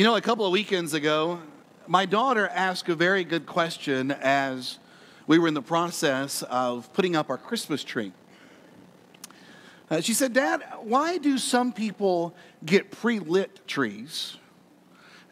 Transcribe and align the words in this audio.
You 0.00 0.04
know, 0.04 0.16
a 0.16 0.22
couple 0.22 0.46
of 0.46 0.52
weekends 0.52 0.94
ago, 0.94 1.42
my 1.86 2.06
daughter 2.06 2.48
asked 2.48 2.88
a 2.88 2.94
very 2.94 3.22
good 3.22 3.44
question 3.44 4.10
as 4.10 4.78
we 5.26 5.38
were 5.38 5.46
in 5.46 5.52
the 5.52 5.60
process 5.60 6.42
of 6.44 6.90
putting 6.94 7.14
up 7.14 7.28
our 7.28 7.36
Christmas 7.36 7.84
tree. 7.84 8.12
Uh, 9.90 10.00
she 10.00 10.14
said, 10.14 10.32
Dad, 10.32 10.62
why 10.80 11.18
do 11.18 11.36
some 11.36 11.70
people 11.70 12.34
get 12.64 12.90
pre 12.90 13.18
lit 13.18 13.68
trees 13.68 14.38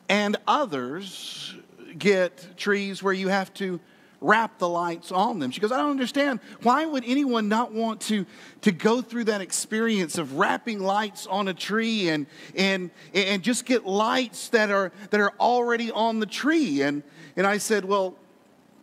and 0.07 0.37
others 0.46 1.55
get 1.96 2.59
trees 2.59 3.03
where 3.03 3.14
you 3.14 3.29
have 3.29 3.55
to 3.55 3.80
wrap 4.21 4.59
the 4.59 4.69
lights 4.69 5.12
on 5.12 5.39
them. 5.39 5.51
She 5.51 5.61
goes, 5.61 5.71
I 5.71 5.77
don't 5.77 5.91
understand. 5.91 6.41
Why 6.62 6.84
would 6.84 7.05
anyone 7.07 7.48
not 7.48 7.73
want 7.73 8.01
to, 8.03 8.27
to 8.62 8.73
go 8.73 9.01
through 9.01 9.25
that 9.25 9.41
experience 9.41 10.19
of 10.19 10.34
wrapping 10.34 10.80
lights 10.80 11.27
on 11.27 11.48
a 11.48 11.55
tree 11.55 12.09
and, 12.09 12.27
and, 12.57 12.91
and 13.15 13.43
just 13.43 13.65
get 13.65 13.87
lights 13.87 14.48
that 14.48 14.70
are, 14.70 14.93
that 15.11 15.20
are 15.20 15.33
already 15.39 15.91
on 15.93 16.19
the 16.20 16.27
tree? 16.27 16.83
And, 16.83 17.02
and 17.37 17.47
I 17.47 17.59
said, 17.59 17.84
Well, 17.84 18.16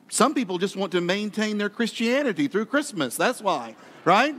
some 0.09 0.33
people 0.33 0.57
just 0.57 0.75
want 0.75 0.91
to 0.93 1.01
maintain 1.01 1.57
their 1.57 1.69
Christianity 1.69 2.47
through 2.47 2.67
Christmas. 2.67 3.17
That's 3.17 3.41
why, 3.41 3.75
right? 4.05 4.35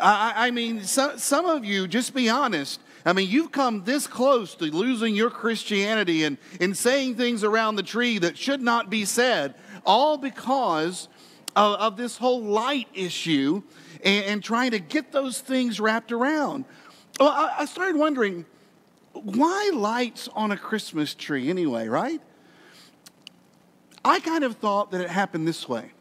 I, 0.00 0.48
I 0.48 0.50
mean, 0.50 0.84
some, 0.84 1.18
some 1.18 1.46
of 1.46 1.64
you, 1.64 1.86
just 1.88 2.14
be 2.14 2.28
honest, 2.28 2.80
I 3.04 3.12
mean, 3.12 3.30
you've 3.30 3.52
come 3.52 3.84
this 3.84 4.08
close 4.08 4.56
to 4.56 4.64
losing 4.64 5.14
your 5.14 5.30
Christianity 5.30 6.24
and, 6.24 6.38
and 6.60 6.76
saying 6.76 7.14
things 7.14 7.44
around 7.44 7.76
the 7.76 7.84
tree 7.84 8.18
that 8.18 8.36
should 8.36 8.60
not 8.60 8.90
be 8.90 9.04
said, 9.04 9.54
all 9.86 10.18
because 10.18 11.08
of, 11.54 11.78
of 11.80 11.96
this 11.96 12.18
whole 12.18 12.42
light 12.42 12.88
issue 12.92 13.62
and, 14.04 14.24
and, 14.24 14.44
trying 14.44 14.72
to 14.72 14.78
get 14.78 15.12
those 15.12 15.40
things 15.40 15.80
wrapped 15.80 16.12
around. 16.12 16.64
Well, 17.18 17.30
I, 17.30 17.54
I 17.60 17.64
started 17.64 17.96
wondering 17.96 18.44
why 19.12 19.70
lights 19.72 20.28
on 20.34 20.50
a 20.50 20.56
Christmas 20.56 21.14
tree 21.14 21.48
anyway, 21.48 21.88
right? 21.88 22.20
I 24.04 24.20
kind 24.20 24.44
of 24.44 24.56
thought 24.56 24.90
that 24.90 25.00
it 25.00 25.08
happened 25.08 25.48
this 25.48 25.68
way 25.68 25.92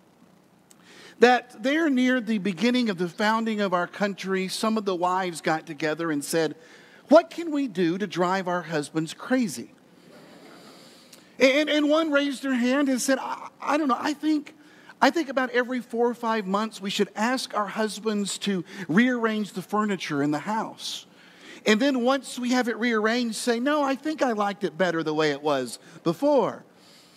that 1.20 1.64
there 1.64 1.90
near 1.90 2.20
the 2.20 2.38
beginning 2.40 2.90
of 2.90 2.98
the 2.98 3.08
founding 3.08 3.62
of 3.62 3.74
our 3.74 3.88
country, 3.88 4.48
some 4.48 4.78
of 4.78 4.86
the 4.86 4.96
wives 4.96 5.42
got 5.42 5.66
together 5.66 6.12
and 6.12 6.24
said, 6.24 6.56
what 7.08 7.30
can 7.30 7.52
we 7.52 7.68
do 7.68 7.98
to 7.98 8.08
drive 8.08 8.48
our 8.48 8.64
husbands 8.64 9.14
crazy? 9.14 9.75
And, 11.40 11.70
and 11.70 11.90
one 11.90 12.12
raised 12.12 12.44
their 12.44 12.54
hand 12.54 12.90
and 12.90 13.02
said, 13.02 13.18
I, 13.20 13.50
I 13.62 13.78
don't 13.78 13.88
know, 13.88 13.98
I 14.00 14.14
think, 14.14 14.56
I 15.02 15.10
think 15.10 15.30
about 15.30 15.50
every 15.52 15.82
four 15.82 16.10
or 16.10 16.14
five 16.14 16.46
months 16.48 16.82
we 16.82 16.90
should 16.90 17.10
ask 17.16 17.54
our 17.56 17.68
husbands 17.68 18.38
to 18.40 18.64
rearrange 18.88 19.54
the 19.54 19.62
furniture 19.62 20.24
in 20.24 20.32
the 20.32 20.40
house. 20.40 21.06
And 21.66 21.80
then 21.80 22.04
once 22.04 22.38
we 22.38 22.52
have 22.52 22.68
it 22.68 22.78
rearranged, 22.78 23.36
say, 23.36 23.60
No, 23.60 23.84
I 23.84 23.96
think 23.96 24.22
I 24.22 24.34
liked 24.34 24.64
it 24.64 24.78
better 24.78 25.02
the 25.02 25.14
way 25.14 25.32
it 25.32 25.42
was 25.42 25.80
before. 26.04 26.64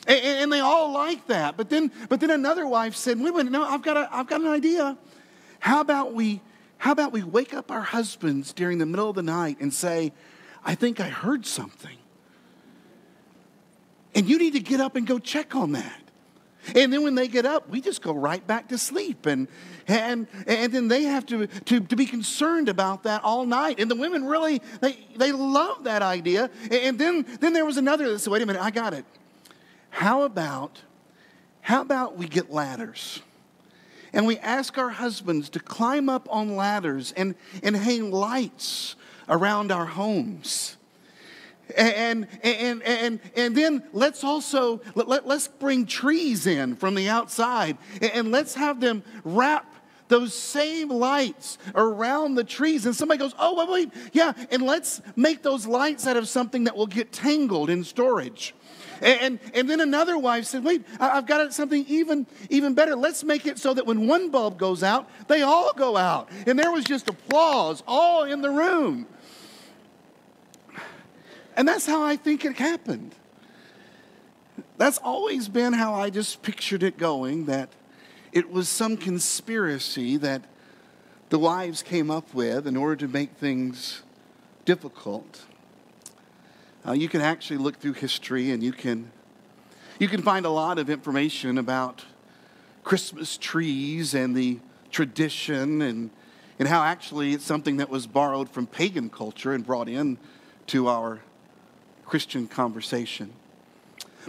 And, 0.07 0.21
and 0.25 0.53
they 0.53 0.61
all 0.61 0.93
like 0.93 1.27
that. 1.27 1.57
But 1.57 1.69
then, 1.69 1.93
but 2.09 2.21
then 2.21 2.31
another 2.31 2.67
wife 2.67 2.97
said, 2.97 3.21
Wait 3.21 3.29
a 3.29 3.33
minute, 3.37 3.53
no, 3.53 3.63
I've 3.63 3.83
got, 3.83 3.99
a, 3.99 4.09
I've 4.11 4.27
got 4.27 4.41
an 4.41 4.49
idea. 4.49 4.97
How 5.61 5.81
about 5.81 6.15
we 6.15 6.41
how 6.79 6.93
about 6.93 7.13
we 7.13 7.25
wake 7.25 7.53
up 7.53 7.71
our 7.71 7.83
husbands 7.83 8.53
during 8.53 8.79
the 8.79 8.87
middle 8.87 9.11
of 9.11 9.17
the 9.17 9.23
night 9.23 9.59
and 9.61 9.75
say, 9.75 10.13
I 10.65 10.77
think 10.77 11.01
I 11.01 11.09
heard 11.09 11.45
something. 11.45 11.98
And 14.19 14.29
you 14.29 14.37
need 14.37 14.55
to 14.55 14.61
get 14.61 14.81
up 14.81 14.97
and 14.97 15.07
go 15.07 15.21
check 15.21 15.55
on 15.55 15.71
that. 15.73 16.03
And 16.75 16.93
then 16.93 17.05
when 17.05 17.15
they 17.15 17.29
get 17.29 17.47
up, 17.47 17.71
we 17.71 17.81
just 17.81 18.03
go 18.03 18.13
right 18.13 18.45
back 18.45 18.67
to 18.71 18.77
sleep. 18.77 19.27
And, 19.27 19.47
and, 19.87 20.27
and 20.45 20.73
then 20.73 20.89
they 20.89 21.05
have 21.05 21.25
to, 21.27 21.47
to, 21.47 21.79
to 21.79 21.95
be 21.95 22.05
concerned 22.05 22.69
about 22.69 23.05
that 23.05 23.23
all 23.23 23.47
night. 23.47 23.79
And 23.79 23.89
the 23.89 23.95
women 23.95 24.25
really, 24.25 24.61
they, 24.81 24.99
they 25.15 25.31
love 25.31 25.85
that 25.85 26.03
idea. 26.03 26.51
And 26.69 26.99
then, 26.99 27.27
then 27.39 27.53
there 27.53 27.65
was 27.65 27.77
another 27.77 28.11
that 28.11 28.19
said, 28.19 28.33
wait 28.33 28.43
a 28.43 28.47
minute, 28.47 28.61
I 28.61 28.73
got 28.73 28.93
it. 28.93 29.05
How 29.91 30.23
about, 30.23 30.83
how 31.61 31.81
about 31.81 32.17
we 32.17 32.27
get 32.27 32.51
ladders? 32.51 33.23
and 34.15 34.27
we 34.27 34.39
ask 34.39 34.79
our 34.79 34.89
husbands 34.89 35.51
to 35.51 35.61
climb 35.61 36.09
up 36.09 36.27
on 36.31 36.57
ladders 36.57 37.13
and, 37.13 37.35
and 37.63 37.77
hang 37.77 38.11
lights 38.11 38.97
around 39.29 39.71
our 39.71 39.85
homes. 39.85 40.78
And, 41.77 42.27
and, 42.43 42.83
and, 42.83 43.21
and 43.37 43.57
then 43.57 43.83
let's 43.93 44.25
also, 44.25 44.81
let, 44.95 45.09
let, 45.09 45.27
us 45.27 45.49
bring 45.49 45.87
trees 45.87 46.47
in 46.47 46.77
from 46.77 46.95
the 46.95 47.09
outside 47.09 47.77
and 48.01 48.33
let's 48.33 48.55
have 48.55 48.81
them 48.81 49.03
wrap 49.25 49.75
those 50.09 50.35
same 50.35 50.89
lights 50.89 51.59
around 51.75 52.35
the 52.35 52.45
trees. 52.45 52.87
And 52.87 52.97
somebody 52.97 53.19
goes, 53.19 53.35
oh, 53.39 53.55
wait, 53.55 53.69
wait, 53.93 54.11
yeah, 54.13 54.33
and 54.51 54.63
let's 54.63 55.03
make 55.17 55.43
those 55.43 55.67
lights 55.67 56.07
out 56.07 56.17
of 56.17 56.29
something 56.29 56.65
that 56.65 56.77
will 56.77 56.87
get 56.87 57.13
tangled 57.13 57.71
in 57.71 57.85
storage. 57.85 58.55
And, 59.01 59.39
and 59.55 59.69
then 59.69 59.81
another 59.81 60.19
wife 60.19 60.45
said, 60.45 60.65
Wait, 60.65 60.85
I've 60.99 61.27
got 61.27 61.53
something 61.55 61.85
even, 61.89 62.27
even 62.51 62.75
better. 62.75 62.97
Let's 62.97 63.23
make 63.23 63.47
it 63.47 63.59
so 63.59 63.75
that 63.75 63.87
when 63.87 64.07
one 64.07 64.31
bulb 64.31 64.59
goes 64.59 64.83
out, 64.83 65.09
they 65.29 65.43
all 65.43 65.73
go 65.75 65.97
out. 65.97 66.29
And 66.47 66.59
there 66.59 66.73
was 66.73 66.85
just 66.85 67.09
applause 67.09 67.83
all 67.87 68.25
in 68.25 68.43
the 68.43 68.51
room. 68.51 69.07
And 71.59 71.67
that's 71.67 71.87
how 71.87 72.05
I 72.05 72.15
think 72.15 72.45
it 72.45 72.57
happened. 72.57 73.17
That's 74.77 74.99
always 74.99 75.49
been 75.49 75.73
how 75.73 75.93
I 75.93 76.09
just 76.09 76.41
pictured 76.41 76.85
it 76.85 76.97
going 76.97 77.47
that 77.47 77.71
it 78.31 78.49
was 78.49 78.69
some 78.69 78.97
conspiracy 78.97 80.17
that 80.19 80.45
the 81.31 81.39
wives 81.39 81.83
came 81.83 82.13
up 82.13 82.33
with 82.33 82.69
in 82.69 82.77
order 82.77 82.95
to 82.95 83.09
make 83.09 83.33
things 83.33 84.03
difficult. 84.65 85.47
Uh, 86.87 86.93
you 86.93 87.09
can 87.09 87.21
actually 87.21 87.57
look 87.57 87.81
through 87.81 87.95
history 87.95 88.53
and 88.53 88.63
you 88.63 88.71
can, 88.71 89.11
you 89.99 90.07
can 90.07 90.23
find 90.23 90.47
a 90.47 90.51
lot 90.51 90.79
of 90.79 90.89
information 90.89 91.59
about 91.59 92.05
Christmas 92.85 93.37
trees 93.37 94.15
and 94.15 94.37
the 94.37 94.61
tradition 94.93 95.83
and, 95.83 96.11
and 96.61 96.69
how 96.69 96.85
actually 96.85 97.33
it's 97.33 97.45
something 97.45 97.79
that 97.79 97.91
was 97.91 98.07
borrowed 98.07 98.49
from 98.49 98.69
pagan 98.69 99.11
culture 99.11 99.53
and 99.53 99.67
brought 99.67 99.89
in 99.89 100.19
to 100.69 100.87
our 100.87 101.19
Christian 102.09 102.49
conversation. 102.49 103.33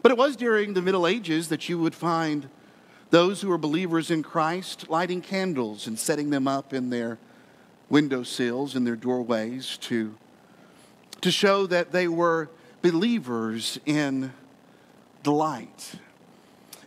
But 0.03 0.11
it 0.11 0.17
was 0.17 0.35
during 0.35 0.73
the 0.73 0.81
Middle 0.81 1.07
Ages 1.07 1.49
that 1.49 1.67
you 1.67 1.79
would 1.79 1.95
find 1.95 2.49
those 3.09 3.41
who 3.41 3.49
were 3.49 3.57
believers 3.57 4.11
in 4.11 4.21
Christ 4.21 4.89
lighting 4.89 5.21
candles 5.21 5.87
and 5.87 5.97
setting 5.97 6.29
them 6.29 6.47
up 6.47 6.73
in 6.73 6.91
their 6.91 7.17
windowsills 7.89 8.75
in 8.75 8.83
their 8.83 8.95
doorways 8.95 9.77
to 9.77 10.15
to 11.21 11.31
show 11.31 11.67
that 11.67 11.91
they 11.91 12.07
were 12.07 12.49
believers 12.81 13.79
in 13.85 14.31
the 15.23 15.31
light. 15.31 15.95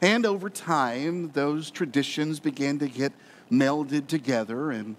And 0.00 0.24
over 0.24 0.48
time, 0.48 1.30
those 1.32 1.70
traditions 1.70 2.40
began 2.40 2.78
to 2.78 2.88
get 2.88 3.12
melded 3.50 4.06
together, 4.06 4.70
and, 4.70 4.96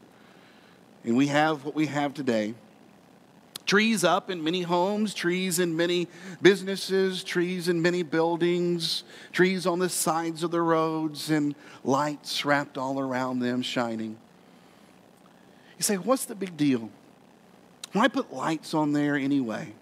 and 1.03 1.17
we 1.17 1.27
have 1.27 1.65
what 1.65 1.73
we 1.73 1.87
have 1.87 2.13
today. 2.13 2.53
Trees 3.65 4.03
up 4.03 4.29
in 4.29 4.43
many 4.43 4.61
homes, 4.63 5.13
trees 5.13 5.57
in 5.57 5.75
many 5.75 6.07
businesses, 6.41 7.23
trees 7.23 7.69
in 7.69 7.81
many 7.81 8.03
buildings, 8.03 9.03
trees 9.31 9.65
on 9.65 9.79
the 9.79 9.87
sides 9.87 10.43
of 10.43 10.51
the 10.51 10.61
roads, 10.61 11.29
and 11.29 11.55
lights 11.83 12.43
wrapped 12.43 12.77
all 12.77 12.99
around 12.99 13.39
them 13.39 13.61
shining. 13.61 14.17
You 15.77 15.83
say, 15.83 15.95
what's 15.95 16.25
the 16.25 16.35
big 16.35 16.57
deal? 16.57 16.89
Why 17.93 18.09
put 18.09 18.33
lights 18.33 18.73
on 18.73 18.91
there 18.91 19.15
anyway? 19.15 19.73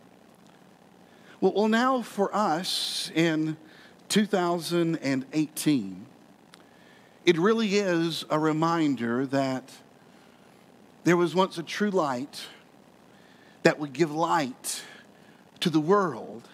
Well, 1.39 1.53
well, 1.53 1.67
now 1.67 2.03
for 2.03 2.33
us 2.35 3.11
in 3.15 3.57
2018, 4.09 6.05
it 7.25 7.37
really 7.37 7.75
is 7.75 8.25
a 8.29 8.37
reminder 8.37 9.25
that 9.25 9.71
there 11.03 11.17
was 11.17 11.33
once 11.33 11.57
a 11.57 11.63
true 11.63 11.89
light 11.89 12.41
that 13.63 13.79
would 13.79 13.93
give 13.93 14.11
light 14.11 14.83
to 15.59 15.69
the 15.69 15.79
world 15.79 16.47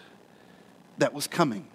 that 0.97 1.13
was 1.13 1.27
coming. 1.27 1.65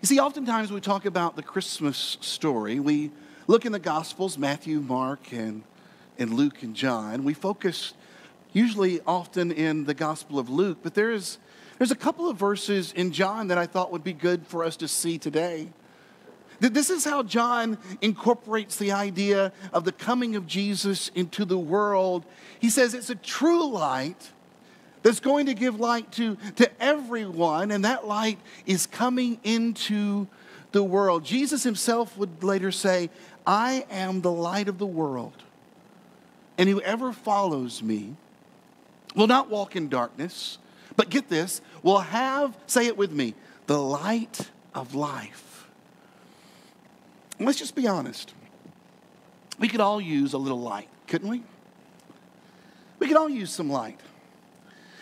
You 0.00 0.06
see, 0.06 0.20
oftentimes 0.20 0.70
we 0.70 0.80
talk 0.80 1.06
about 1.06 1.36
the 1.36 1.42
Christmas 1.42 2.18
story. 2.20 2.78
We 2.78 3.10
look 3.46 3.66
in 3.66 3.72
the 3.72 3.78
Gospels, 3.78 4.38
Matthew, 4.38 4.80
Mark, 4.80 5.32
and, 5.32 5.62
and 6.18 6.34
Luke 6.34 6.62
and 6.62 6.74
John. 6.74 7.24
We 7.24 7.34
focus 7.34 7.94
usually 8.52 9.00
often 9.06 9.50
in 9.50 9.84
the 9.84 9.94
Gospel 9.94 10.38
of 10.38 10.48
Luke, 10.48 10.78
but 10.82 10.94
there's, 10.94 11.38
there's 11.78 11.90
a 11.90 11.96
couple 11.96 12.28
of 12.28 12.36
verses 12.36 12.92
in 12.92 13.12
John 13.12 13.48
that 13.48 13.58
I 13.58 13.66
thought 13.66 13.90
would 13.92 14.04
be 14.04 14.12
good 14.12 14.46
for 14.46 14.64
us 14.64 14.76
to 14.78 14.88
see 14.88 15.18
today. 15.18 15.68
This 16.60 16.90
is 16.90 17.04
how 17.04 17.22
John 17.22 17.78
incorporates 18.00 18.76
the 18.76 18.92
idea 18.92 19.52
of 19.72 19.84
the 19.84 19.92
coming 19.92 20.34
of 20.34 20.46
Jesus 20.46 21.10
into 21.14 21.44
the 21.44 21.58
world. 21.58 22.24
He 22.58 22.68
says 22.68 22.94
it's 22.94 23.10
a 23.10 23.14
true 23.14 23.70
light 23.70 24.32
that's 25.02 25.20
going 25.20 25.46
to 25.46 25.54
give 25.54 25.78
light 25.78 26.10
to, 26.12 26.36
to 26.56 26.68
everyone, 26.82 27.70
and 27.70 27.84
that 27.84 28.06
light 28.06 28.38
is 28.66 28.86
coming 28.86 29.38
into 29.44 30.26
the 30.72 30.82
world. 30.82 31.24
Jesus 31.24 31.62
himself 31.62 32.18
would 32.18 32.42
later 32.42 32.72
say, 32.72 33.08
I 33.46 33.86
am 33.90 34.20
the 34.20 34.32
light 34.32 34.68
of 34.68 34.78
the 34.78 34.86
world, 34.86 35.44
and 36.58 36.68
whoever 36.68 37.12
follows 37.12 37.82
me 37.82 38.16
will 39.14 39.28
not 39.28 39.48
walk 39.48 39.76
in 39.76 39.88
darkness, 39.88 40.58
But 40.98 41.10
get 41.10 41.28
this, 41.28 41.60
will 41.84 42.00
have, 42.00 42.56
say 42.66 42.86
it 42.86 42.96
with 42.96 43.12
me, 43.12 43.36
the 43.68 43.80
light 43.80 44.50
of 44.74 44.96
life. 44.96 45.47
Let's 47.40 47.58
just 47.58 47.74
be 47.74 47.86
honest. 47.86 48.34
We 49.58 49.68
could 49.68 49.80
all 49.80 50.00
use 50.00 50.32
a 50.32 50.38
little 50.38 50.60
light, 50.60 50.88
couldn't 51.06 51.28
we? 51.28 51.42
We 52.98 53.06
could 53.06 53.16
all 53.16 53.28
use 53.28 53.50
some 53.50 53.70
light 53.70 54.00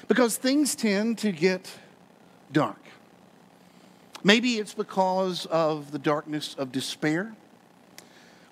because 0.08 0.36
things 0.36 0.74
tend 0.74 1.18
to 1.18 1.32
get 1.32 1.70
dark. 2.52 2.80
Maybe 4.22 4.58
it's 4.58 4.74
because 4.74 5.46
of 5.46 5.92
the 5.92 5.98
darkness 5.98 6.54
of 6.58 6.72
despair. 6.72 7.34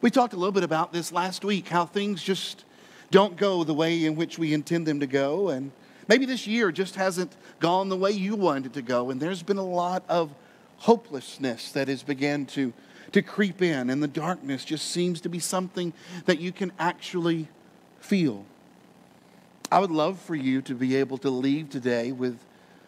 We 0.00 0.10
talked 0.10 0.32
a 0.34 0.36
little 0.36 0.52
bit 0.52 0.62
about 0.62 0.92
this 0.92 1.12
last 1.12 1.44
week 1.44 1.68
how 1.68 1.86
things 1.86 2.22
just 2.22 2.64
don't 3.10 3.36
go 3.36 3.64
the 3.64 3.74
way 3.74 4.04
in 4.04 4.16
which 4.16 4.38
we 4.38 4.54
intend 4.54 4.86
them 4.86 5.00
to 5.00 5.06
go. 5.06 5.48
And 5.48 5.72
maybe 6.08 6.26
this 6.26 6.46
year 6.46 6.72
just 6.72 6.94
hasn't 6.96 7.34
gone 7.60 7.88
the 7.88 7.96
way 7.96 8.10
you 8.10 8.36
wanted 8.36 8.66
it 8.66 8.72
to 8.74 8.82
go. 8.82 9.10
And 9.10 9.20
there's 9.20 9.42
been 9.42 9.56
a 9.56 9.64
lot 9.64 10.04
of 10.08 10.34
hopelessness 10.78 11.72
that 11.72 11.88
has 11.88 12.02
begun 12.02 12.46
to, 12.46 12.72
to 13.14 13.22
creep 13.22 13.62
in. 13.62 13.90
And 13.90 14.02
the 14.02 14.08
darkness 14.08 14.64
just 14.64 14.90
seems 14.90 15.20
to 15.20 15.28
be 15.28 15.38
something 15.38 15.92
that 16.26 16.40
you 16.40 16.50
can 16.50 16.72
actually 16.80 17.48
feel. 18.00 18.44
I 19.70 19.78
would 19.78 19.92
love 19.92 20.18
for 20.18 20.34
you 20.34 20.60
to 20.62 20.74
be 20.74 20.96
able 20.96 21.18
to 21.18 21.30
leave 21.30 21.70
today 21.70 22.10
with 22.10 22.36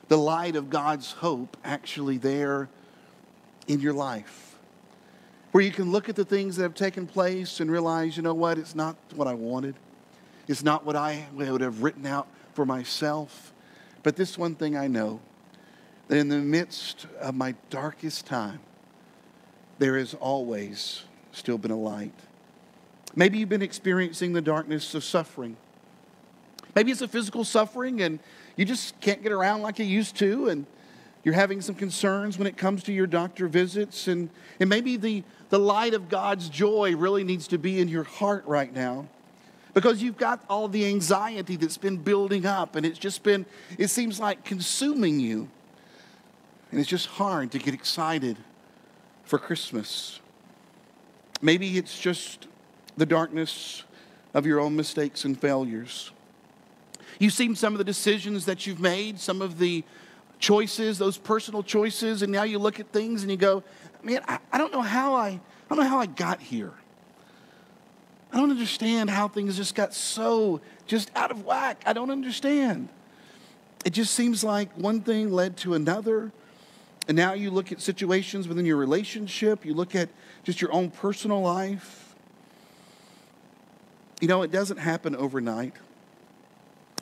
the 0.09 0.19
light 0.19 0.57
of 0.57 0.69
God's 0.69 1.13
hope 1.13 1.57
actually 1.65 2.19
there 2.19 2.69
in 3.69 3.79
your 3.79 3.93
life. 3.93 4.57
Where 5.53 5.63
you 5.63 5.71
can 5.71 5.93
look 5.93 6.09
at 6.09 6.17
the 6.17 6.25
things 6.25 6.57
that 6.57 6.65
have 6.65 6.75
taken 6.75 7.07
place 7.07 7.61
and 7.61 7.71
realize, 7.71 8.17
you 8.17 8.25
know 8.25 8.35
what, 8.35 8.59
it's 8.59 8.75
not 8.75 8.97
what 9.15 9.29
I 9.29 9.35
wanted. 9.35 9.77
It's 10.49 10.65
not 10.65 10.85
what 10.85 10.97
I 10.97 11.27
would 11.35 11.61
have 11.61 11.85
written 11.85 12.05
out 12.05 12.27
for 12.53 12.67
myself. 12.67 13.53
But 14.03 14.17
this 14.17 14.37
one 14.37 14.57
thing 14.57 14.77
I 14.77 14.89
know 14.89 15.21
that 16.09 16.19
in 16.19 16.29
the 16.29 16.39
midst 16.39 17.07
of 17.21 17.37
my 17.37 17.55
darkest 17.71 18.27
time, 18.27 18.59
there 19.79 19.99
has 19.99 20.15
always 20.15 21.05
still 21.33 21.59
been 21.59 21.71
a 21.71 21.79
light. 21.79 22.15
Maybe 23.15 23.39
you've 23.39 23.49
been 23.49 23.63
experiencing 23.63 24.33
the 24.33 24.41
darkness 24.41 24.95
of 24.95 25.05
suffering. 25.05 25.57
Maybe 26.75 26.93
it's 26.93 27.03
a 27.03 27.09
physical 27.09 27.45
suffering 27.45 28.03
and 28.03 28.19
you 28.57 28.65
just 28.65 28.99
can't 29.01 29.23
get 29.23 29.33
around 29.33 29.63
like 29.63 29.79
you 29.79 29.85
used 29.85 30.17
to, 30.17 30.49
and 30.49 30.67
you're 31.25 31.35
having 31.35 31.61
some 31.61 31.75
concerns 31.75 32.39
when 32.39 32.47
it 32.47 32.57
comes 32.57 32.83
to 32.85 32.93
your 32.93 33.07
doctor 33.07 33.49
visits. 33.49 34.09
And, 34.09 34.31
and 34.59 34.71
maybe 34.71 34.97
the, 34.97 35.25
the 35.51 35.59
light 35.59 35.93
of 35.93 36.09
God's 36.09 36.49
joy 36.49 36.97
really 36.97 37.23
needs 37.23 37.49
to 37.49 37.59
be 37.59 37.81
in 37.81 37.89
your 37.89 38.05
heart 38.05 38.45
right 38.47 38.73
now 38.73 39.07
because 39.75 40.03
you've 40.03 40.17
got 40.17 40.43
all 40.49 40.69
the 40.69 40.87
anxiety 40.87 41.57
that's 41.57 41.77
been 41.77 41.99
building 41.99 42.47
up, 42.47 42.77
and 42.77 42.87
it's 42.87 42.99
just 42.99 43.23
been, 43.23 43.45
it 43.77 43.89
seems 43.89 44.19
like 44.19 44.43
consuming 44.43 45.21
you. 45.21 45.51
And 46.71 46.81
it's 46.81 46.89
just 46.89 47.07
hard 47.07 47.53
to 47.53 47.59
get 47.59 47.75
excited 47.75 48.39
for 49.27 49.39
Christmas. 49.39 50.21
Maybe 51.43 51.77
it's 51.77 51.99
just 51.99 52.47
the 52.97 53.05
darkness 53.05 53.85
of 54.33 54.47
your 54.47 54.61
own 54.61 54.75
mistakes 54.75 55.25
and 55.25 55.39
failures. 55.39 56.13
You've 57.19 57.33
seen 57.33 57.55
some 57.55 57.75
of 57.75 57.79
the 57.79 57.85
decisions 57.85 58.47
that 58.47 58.67
you've 58.67 58.81
made, 58.81 59.19
some 59.19 59.43
of 59.43 59.59
the 59.59 59.85
choices, 60.39 60.99
those 60.99 61.19
personal 61.19 61.63
choices, 61.63 62.23
and 62.23 62.33
now 62.33 62.45
you 62.45 62.59
look 62.59 62.79
at 62.81 62.93
things 62.93 63.23
and 63.23 63.31
you 63.31 63.37
go, 63.37 63.63
man, 64.03 64.21
I, 64.29 64.39
I 64.53 64.59
don't 64.59 64.73
know 64.73 64.83
how 64.83 65.15
I, 65.15 65.29
I 65.29 65.41
don't 65.69 65.79
know 65.79 65.89
how 65.89 65.99
I 65.99 66.07
got 66.07 66.41
here. 66.41 66.73
I 68.33 68.39
don't 68.39 68.51
understand 68.51 69.09
how 69.09 69.29
things 69.29 69.57
just 69.57 69.75
got 69.75 69.95
so 69.95 70.61
just 70.87 71.11
out 71.17 71.31
of 71.31 71.45
whack. 71.45 71.83
I 71.87 71.93
don't 71.93 72.11
understand. 72.11 72.89
It 73.85 73.91
just 73.91 74.15
seems 74.15 74.45
like 74.45 74.73
one 74.77 75.01
thing 75.01 75.33
led 75.33 75.57
to 75.59 75.75
another. 75.75 76.33
And 77.09 77.17
now 77.17 77.35
you 77.35 77.51
look 77.51 77.71
at 77.71 77.81
situations 77.81 78.49
within 78.49 78.67
your 78.67 78.77
relationship, 78.77 79.65
you 79.65 79.75
look 79.75 79.95
at 79.95 80.09
just 80.43 80.61
your 80.61 80.73
own 80.73 80.91
personal 80.91 81.41
life. 81.41 82.15
You 84.21 84.29
know, 84.29 84.43
it 84.43 84.51
doesn't 84.51 84.79
happen 84.79 85.15
overnight 85.15 85.75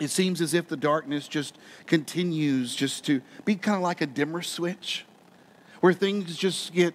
it 0.01 0.11
seems 0.11 0.41
as 0.41 0.55
if 0.55 0.69
the 0.69 0.77
darkness 0.77 1.29
just 1.29 1.57
continues 1.87 2.75
just 2.75 3.05
to 3.07 3.21
be 3.45 3.55
kind 3.55 3.77
of 3.77 3.83
like 3.83 4.01
a 4.01 4.07
dimmer 4.07 4.43
switch 4.43 5.05
where 5.81 5.93
things 5.93 6.37
just 6.37 6.73
get 6.73 6.95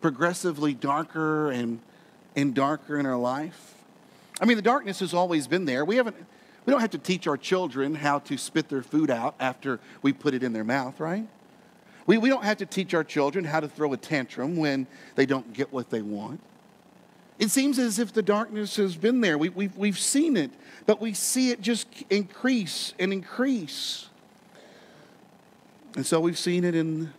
progressively 0.00 0.72
darker 0.72 1.50
and, 1.50 1.80
and 2.34 2.54
darker 2.54 2.98
in 2.98 3.04
our 3.04 3.16
life. 3.16 3.74
I 4.40 4.46
mean, 4.46 4.56
the 4.56 4.62
darkness 4.62 5.00
has 5.00 5.12
always 5.12 5.46
been 5.46 5.64
there. 5.64 5.84
We 5.84 5.96
haven't 5.96 6.16
we 6.64 6.72
don't 6.72 6.82
have 6.82 6.90
to 6.90 6.98
teach 6.98 7.26
our 7.26 7.38
children 7.38 7.94
how 7.94 8.18
to 8.20 8.36
spit 8.36 8.68
their 8.68 8.82
food 8.82 9.08
out 9.10 9.34
after 9.40 9.80
we 10.02 10.12
put 10.12 10.34
it 10.34 10.42
in 10.42 10.52
their 10.52 10.64
mouth, 10.64 11.00
right? 11.00 11.26
We, 12.08 12.16
we 12.16 12.30
don't 12.30 12.42
have 12.42 12.56
to 12.56 12.66
teach 12.66 12.94
our 12.94 13.04
children 13.04 13.44
how 13.44 13.60
to 13.60 13.68
throw 13.68 13.92
a 13.92 13.98
tantrum 13.98 14.56
when 14.56 14.86
they 15.14 15.26
don't 15.26 15.52
get 15.52 15.70
what 15.74 15.90
they 15.90 16.00
want. 16.00 16.40
It 17.38 17.50
seems 17.50 17.78
as 17.78 17.98
if 17.98 18.14
the 18.14 18.22
darkness 18.22 18.76
has 18.76 18.96
been 18.96 19.20
there. 19.20 19.36
We, 19.36 19.50
we've, 19.50 19.76
we've 19.76 19.98
seen 19.98 20.34
it, 20.34 20.50
but 20.86 21.02
we 21.02 21.12
see 21.12 21.50
it 21.50 21.60
just 21.60 21.86
increase 22.08 22.94
and 22.98 23.12
increase. 23.12 24.08
And 25.96 26.06
so 26.06 26.18
we've 26.18 26.38
seen 26.38 26.64
it 26.64 26.74
in 26.74 27.12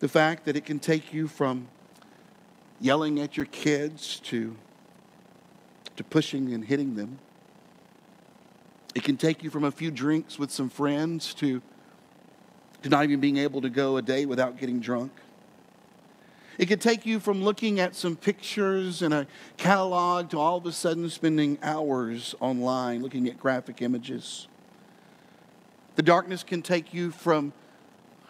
the 0.00 0.08
fact 0.08 0.46
that 0.46 0.56
it 0.56 0.64
can 0.64 0.78
take 0.78 1.12
you 1.12 1.28
from 1.28 1.68
yelling 2.80 3.20
at 3.20 3.36
your 3.36 3.46
kids 3.46 4.20
to, 4.20 4.56
to 5.96 6.02
pushing 6.02 6.54
and 6.54 6.64
hitting 6.64 6.96
them. 6.96 7.18
It 8.94 9.02
can 9.02 9.18
take 9.18 9.44
you 9.44 9.50
from 9.50 9.64
a 9.64 9.70
few 9.70 9.90
drinks 9.90 10.38
with 10.38 10.50
some 10.50 10.70
friends 10.70 11.34
to, 11.34 11.60
to 12.84 12.90
not 12.90 13.02
even 13.02 13.18
being 13.18 13.38
able 13.38 13.62
to 13.62 13.70
go 13.70 13.96
a 13.96 14.02
day 14.02 14.26
without 14.26 14.58
getting 14.58 14.78
drunk. 14.78 15.10
It 16.58 16.66
could 16.66 16.82
take 16.82 17.06
you 17.06 17.18
from 17.18 17.42
looking 17.42 17.80
at 17.80 17.96
some 17.96 18.14
pictures 18.14 19.00
in 19.00 19.10
a 19.10 19.26
catalog 19.56 20.28
to 20.30 20.38
all 20.38 20.58
of 20.58 20.66
a 20.66 20.72
sudden 20.72 21.08
spending 21.08 21.56
hours 21.62 22.34
online 22.40 23.02
looking 23.02 23.26
at 23.26 23.40
graphic 23.40 23.80
images. 23.80 24.48
The 25.96 26.02
darkness 26.02 26.42
can 26.42 26.60
take 26.60 26.92
you 26.92 27.10
from 27.10 27.54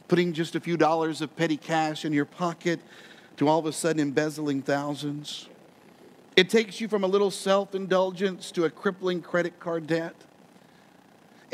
putting 0.06 0.32
just 0.32 0.54
a 0.54 0.60
few 0.60 0.76
dollars 0.76 1.20
of 1.20 1.34
petty 1.34 1.56
cash 1.56 2.04
in 2.04 2.12
your 2.12 2.24
pocket 2.24 2.78
to 3.38 3.48
all 3.48 3.58
of 3.58 3.66
a 3.66 3.72
sudden 3.72 4.00
embezzling 4.00 4.62
thousands. 4.62 5.48
It 6.36 6.48
takes 6.48 6.80
you 6.80 6.86
from 6.86 7.02
a 7.02 7.08
little 7.08 7.32
self 7.32 7.74
indulgence 7.74 8.52
to 8.52 8.66
a 8.66 8.70
crippling 8.70 9.20
credit 9.20 9.58
card 9.58 9.88
debt. 9.88 10.14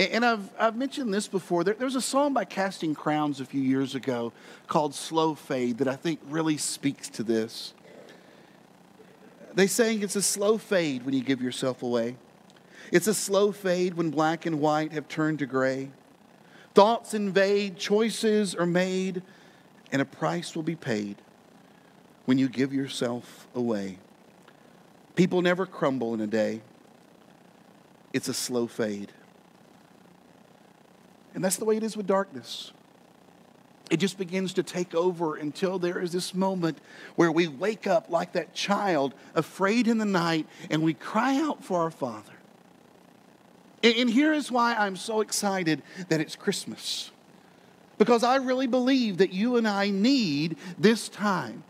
And 0.00 0.24
I've, 0.24 0.48
I've 0.58 0.76
mentioned 0.76 1.12
this 1.12 1.28
before. 1.28 1.62
There, 1.62 1.74
there, 1.74 1.84
was 1.84 1.94
a 1.94 2.00
song 2.00 2.32
by 2.32 2.46
Casting 2.46 2.94
Crowns 2.94 3.38
a 3.38 3.44
few 3.44 3.60
years 3.60 3.94
ago 3.94 4.32
called 4.66 4.94
Slow 4.94 5.34
Fade 5.34 5.76
that 5.76 5.88
I 5.88 5.96
think 5.96 6.20
really 6.26 6.56
speaks 6.56 7.10
to 7.10 7.22
this. 7.22 7.74
They 9.52 9.66
saying 9.66 10.02
it's 10.02 10.16
a 10.16 10.22
slow 10.22 10.56
fade 10.56 11.04
when 11.04 11.12
you 11.12 11.22
give 11.22 11.42
yourself 11.42 11.82
away. 11.82 12.16
It's 12.90 13.08
a 13.08 13.14
slow 13.14 13.52
fade 13.52 13.92
when 13.92 14.08
black 14.08 14.46
and 14.46 14.58
white 14.58 14.92
have 14.92 15.06
turned 15.06 15.40
to 15.40 15.46
gray. 15.46 15.90
Thoughts 16.72 17.12
invade, 17.12 17.76
choices 17.76 18.54
are 18.54 18.64
made, 18.64 19.22
and 19.92 20.00
a 20.00 20.06
price 20.06 20.56
will 20.56 20.62
be 20.62 20.76
paid 20.76 21.16
when 22.24 22.38
you 22.38 22.48
give 22.48 22.72
yourself 22.72 23.48
away. 23.54 23.98
People 25.14 25.42
never 25.42 25.66
crumble 25.66 26.14
in 26.14 26.22
a 26.22 26.26
day. 26.26 26.62
It's 28.14 28.28
a 28.28 28.34
slow 28.34 28.66
fade. 28.66 29.12
And 31.34 31.44
that's 31.44 31.56
the 31.56 31.64
way 31.64 31.76
it 31.76 31.82
is 31.82 31.96
with 31.96 32.06
darkness. 32.06 32.72
It 33.90 33.98
just 33.98 34.18
begins 34.18 34.54
to 34.54 34.62
take 34.62 34.94
over 34.94 35.34
until 35.34 35.78
there 35.78 35.98
is 36.00 36.12
this 36.12 36.32
moment 36.32 36.78
where 37.16 37.32
we 37.32 37.48
wake 37.48 37.86
up 37.86 38.08
like 38.08 38.32
that 38.32 38.54
child, 38.54 39.14
afraid 39.34 39.88
in 39.88 39.98
the 39.98 40.04
night, 40.04 40.46
and 40.70 40.82
we 40.82 40.94
cry 40.94 41.36
out 41.36 41.64
for 41.64 41.80
our 41.80 41.90
Father. 41.90 42.32
And 43.82 44.08
here 44.10 44.32
is 44.32 44.52
why 44.52 44.74
I'm 44.74 44.96
so 44.96 45.20
excited 45.20 45.82
that 46.08 46.20
it's 46.20 46.36
Christmas. 46.36 47.10
Because 47.98 48.22
I 48.22 48.36
really 48.36 48.66
believe 48.66 49.18
that 49.18 49.32
you 49.32 49.56
and 49.56 49.66
I 49.66 49.90
need 49.90 50.56
this 50.78 51.08
time 51.08 51.64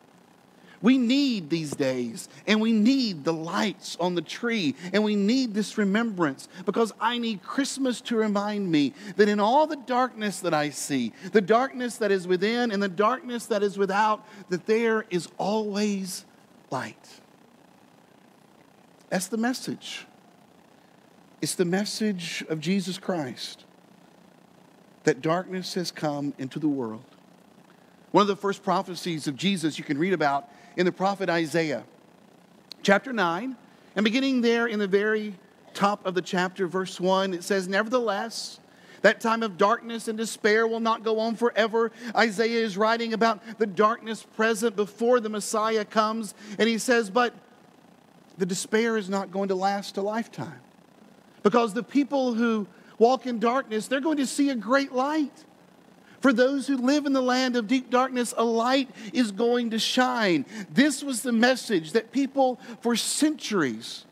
we 0.82 0.96
need 0.96 1.50
these 1.50 1.72
days, 1.72 2.28
and 2.46 2.60
we 2.60 2.72
need 2.72 3.25
the 3.25 3.32
lights 3.32 3.96
on 4.00 4.14
the 4.14 4.22
tree, 4.22 4.75
and 4.92 5.04
we 5.04 5.14
need 5.14 5.52
this 5.52 5.76
remembrance 5.76 6.49
because 6.64 6.92
I 7.00 7.18
need 7.18 7.42
Christmas 7.42 8.00
to 8.02 8.16
remind 8.16 8.70
me 8.70 8.94
that 9.16 9.28
in 9.28 9.40
all 9.40 9.66
the 9.66 9.76
darkness 9.76 10.40
that 10.40 10.54
I 10.54 10.70
see, 10.70 11.12
the 11.32 11.42
darkness 11.42 11.99
that 11.99 12.10
is 12.10 12.26
within 12.26 12.72
and 12.72 12.82
the 12.82 12.88
darkness 12.88 13.46
that 13.46 13.62
is 13.62 13.76
without, 13.76 14.26
that 14.49 14.66
there 14.66 15.04
is 15.10 15.28
always 15.37 16.25
light. 16.70 17.20
That's 19.10 19.26
the 19.26 19.37
message. 19.37 20.06
It's 21.42 21.54
the 21.54 21.64
message 21.64 22.44
of 22.49 22.60
Jesus 22.60 22.99
Christ 22.99 23.64
that 25.04 25.20
darkness 25.20 25.75
has 25.75 25.90
come 25.90 26.34
into 26.38 26.58
the 26.58 26.68
world. 26.68 27.04
One 28.12 28.22
of 28.22 28.28
the 28.28 28.37
first 28.37 28.62
prophecies 28.62 29.26
of 29.26 29.37
Jesus 29.37 29.78
you 29.78 29.84
can 29.84 29.99
read 29.99 30.12
about 30.12 30.49
in 30.80 30.87
the 30.87 30.92
prophet 30.92 31.28
Isaiah, 31.28 31.84
chapter 32.82 33.12
9, 33.12 33.54
and 33.96 34.02
beginning 34.02 34.40
there 34.40 34.66
in 34.66 34.78
the 34.78 34.88
very 34.88 35.34
top 35.75 36.06
of 36.06 36.14
the 36.14 36.22
chapter, 36.22 36.66
verse 36.66 36.99
1, 36.99 37.34
it 37.34 37.44
says, 37.44 37.68
Nevertheless, 37.68 38.60
That 39.02 39.20
time 39.20 39.42
of 39.42 39.58
darkness 39.58 40.08
and 40.08 40.16
despair 40.16 40.66
will 40.66 40.80
not 40.80 41.02
go 41.02 41.20
on 41.20 41.37
forever. 41.37 41.92
Isaiah 42.16 42.64
is 42.64 42.78
writing 42.78 43.12
about 43.12 43.58
the 43.58 43.66
darkness 43.66 44.22
present 44.22 44.75
before 44.75 45.20
the 45.20 45.28
Messiah 45.28 45.84
comes, 45.84 46.34
and 46.58 46.66
he 46.66 46.78
says, 46.78 47.10
But 47.10 47.34
the 48.38 48.46
despair 48.46 48.96
is 48.96 49.10
not 49.10 49.30
going 49.30 49.49
to 49.49 49.54
last 49.54 49.99
a 49.99 50.02
lifetime. 50.02 50.60
Because 51.42 51.75
the 51.75 51.82
people 51.82 52.32
who 52.32 52.66
walk 52.99 53.26
in 53.26 53.38
darkness, 53.38 53.87
they're 53.87 54.00
going 54.00 54.16
to 54.16 54.26
see 54.26 54.49
a 54.49 54.54
great 54.54 54.92
light. 54.92 55.44
For 56.20 56.32
those 56.32 56.66
who 56.66 56.76
live 56.76 57.06
in 57.06 57.12
the 57.12 57.22
land 57.22 57.56
of 57.56 57.66
deep 57.66 57.90
darkness, 57.90 58.34
a 58.36 58.44
light 58.44 58.90
is 59.12 59.32
going 59.32 59.70
to 59.70 59.78
shine. 59.78 60.44
This 60.70 61.02
was 61.02 61.22
the 61.22 61.32
message 61.32 61.92
that 61.92 62.12
people 62.12 62.60
for 62.82 62.94
centuries 62.94 64.04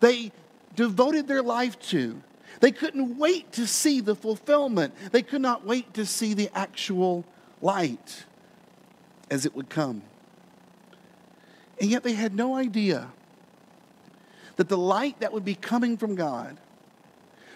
they 0.00 0.30
devoted 0.76 1.26
their 1.26 1.42
life 1.42 1.78
to. 1.88 2.22
They 2.60 2.70
couldn't 2.70 3.18
wait 3.18 3.52
to 3.52 3.66
see 3.66 4.00
the 4.00 4.14
fulfillment. 4.14 4.94
They 5.10 5.22
could 5.22 5.40
not 5.40 5.66
wait 5.66 5.94
to 5.94 6.06
see 6.06 6.34
the 6.34 6.50
actual 6.54 7.24
light 7.60 8.24
as 9.30 9.44
it 9.44 9.54
would 9.56 9.68
come. 9.68 10.02
And 11.80 11.90
yet 11.90 12.02
they 12.02 12.12
had 12.12 12.34
no 12.34 12.54
idea 12.54 13.08
that 14.56 14.68
the 14.68 14.78
light 14.78 15.20
that 15.20 15.32
would 15.32 15.44
be 15.44 15.54
coming 15.54 15.96
from 15.96 16.14
God 16.14 16.56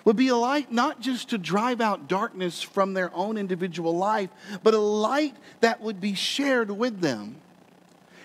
would 0.05 0.17
be 0.17 0.29
a 0.29 0.37
light 0.37 0.73
not 0.73 1.01
just 1.01 1.31
to 1.31 1.39
drive 1.39 1.81
out 1.81 2.09
darkness 2.09 2.63
from 2.63 2.95
their 2.95 3.15
own 3.15 3.37
individual 3.37 3.97
life, 3.97 4.31
but 4.63 4.75
a 4.75 4.79
light 4.79 5.37
that 5.61 5.81
would 5.81 6.01
be 6.01 6.15
shared 6.15 6.71
with 6.71 7.01
them. 7.01 7.37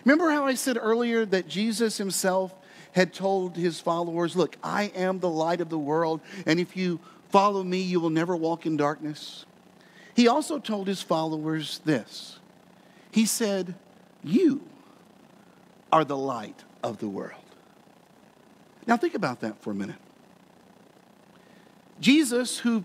Remember 0.03 0.29
how 0.29 0.45
I 0.45 0.53
said 0.53 0.77
earlier 0.79 1.25
that 1.25 1.47
Jesus 1.47 1.97
himself 1.97 2.53
had 2.93 3.13
told 3.13 3.57
his 3.57 3.79
followers, 3.79 4.35
Look, 4.35 4.55
I 4.63 4.83
am 4.95 5.19
the 5.19 5.29
light 5.29 5.61
of 5.61 5.69
the 5.69 5.79
world, 5.79 6.21
and 6.45 6.59
if 6.59 6.77
you 6.77 6.99
follow 7.29 7.63
me, 7.63 7.81
you 7.81 7.99
will 7.99 8.09
never 8.09 8.35
walk 8.35 8.65
in 8.65 8.77
darkness. 8.77 9.45
He 10.15 10.27
also 10.27 10.59
told 10.59 10.87
his 10.87 11.01
followers 11.01 11.81
this 11.83 12.39
He 13.11 13.25
said, 13.25 13.75
You 14.23 14.61
are 15.91 16.05
the 16.05 16.17
light 16.17 16.63
of 16.83 16.99
the 16.99 17.09
world. 17.09 17.41
Now, 18.87 18.97
think 18.97 19.15
about 19.15 19.41
that 19.41 19.61
for 19.61 19.71
a 19.71 19.75
minute. 19.75 19.95
Jesus, 21.99 22.59
who 22.59 22.83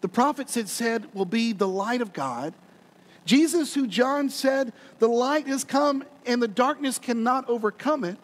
the 0.00 0.08
prophets 0.08 0.54
had 0.54 0.68
said 0.68 1.06
will 1.14 1.24
be 1.24 1.52
the 1.52 1.68
light 1.68 2.00
of 2.00 2.12
God, 2.12 2.54
Jesus, 3.24 3.74
who 3.74 3.86
John 3.86 4.28
said, 4.28 4.72
the 4.98 5.08
light 5.08 5.46
has 5.46 5.64
come 5.64 6.04
and 6.26 6.42
the 6.42 6.48
darkness 6.48 6.98
cannot 6.98 7.48
overcome 7.48 8.04
it. 8.04 8.18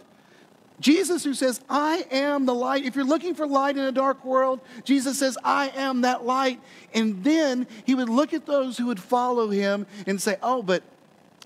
Jesus, 0.79 1.25
who 1.25 1.35
says, 1.35 1.61
I 1.69 2.07
am 2.11 2.47
the 2.47 2.55
light. 2.55 2.85
If 2.85 2.97
you're 2.97 3.05
looking 3.05 3.35
for 3.35 3.47
light 3.47 3.77
in 3.77 3.85
a 3.85 3.93
dark 3.93 4.25
world, 4.25 4.61
Jesus 4.85 5.19
says, 5.19 5.37
I 5.45 5.69
am 5.77 6.03
that 6.03 6.25
light. 6.25 6.61
And 6.95 7.23
then 7.23 7.67
he 7.85 7.95
would 7.95 8.09
look 8.09 8.33
at 8.33 8.47
those 8.47 8.79
who 8.79 8.87
would 8.87 9.01
follow 9.01 9.51
him 9.51 9.87
and 10.07 10.21
say, 10.21 10.37
Oh, 10.43 10.63
but, 10.63 10.83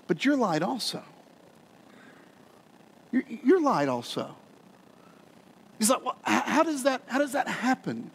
but 0.07 0.23
you're 0.23 0.37
light 0.37 0.61
also. 0.61 1.03
You're, 3.11 3.23
you're 3.27 3.61
light 3.61 3.89
also. 3.89 4.35
He's 5.79 5.89
like, 5.89 6.03
well, 6.03 6.17
how 6.23 6.63
does 6.63 6.83
that, 6.83 7.01
how 7.07 7.19
does 7.19 7.33
that 7.33 7.47
happen? 7.47 8.11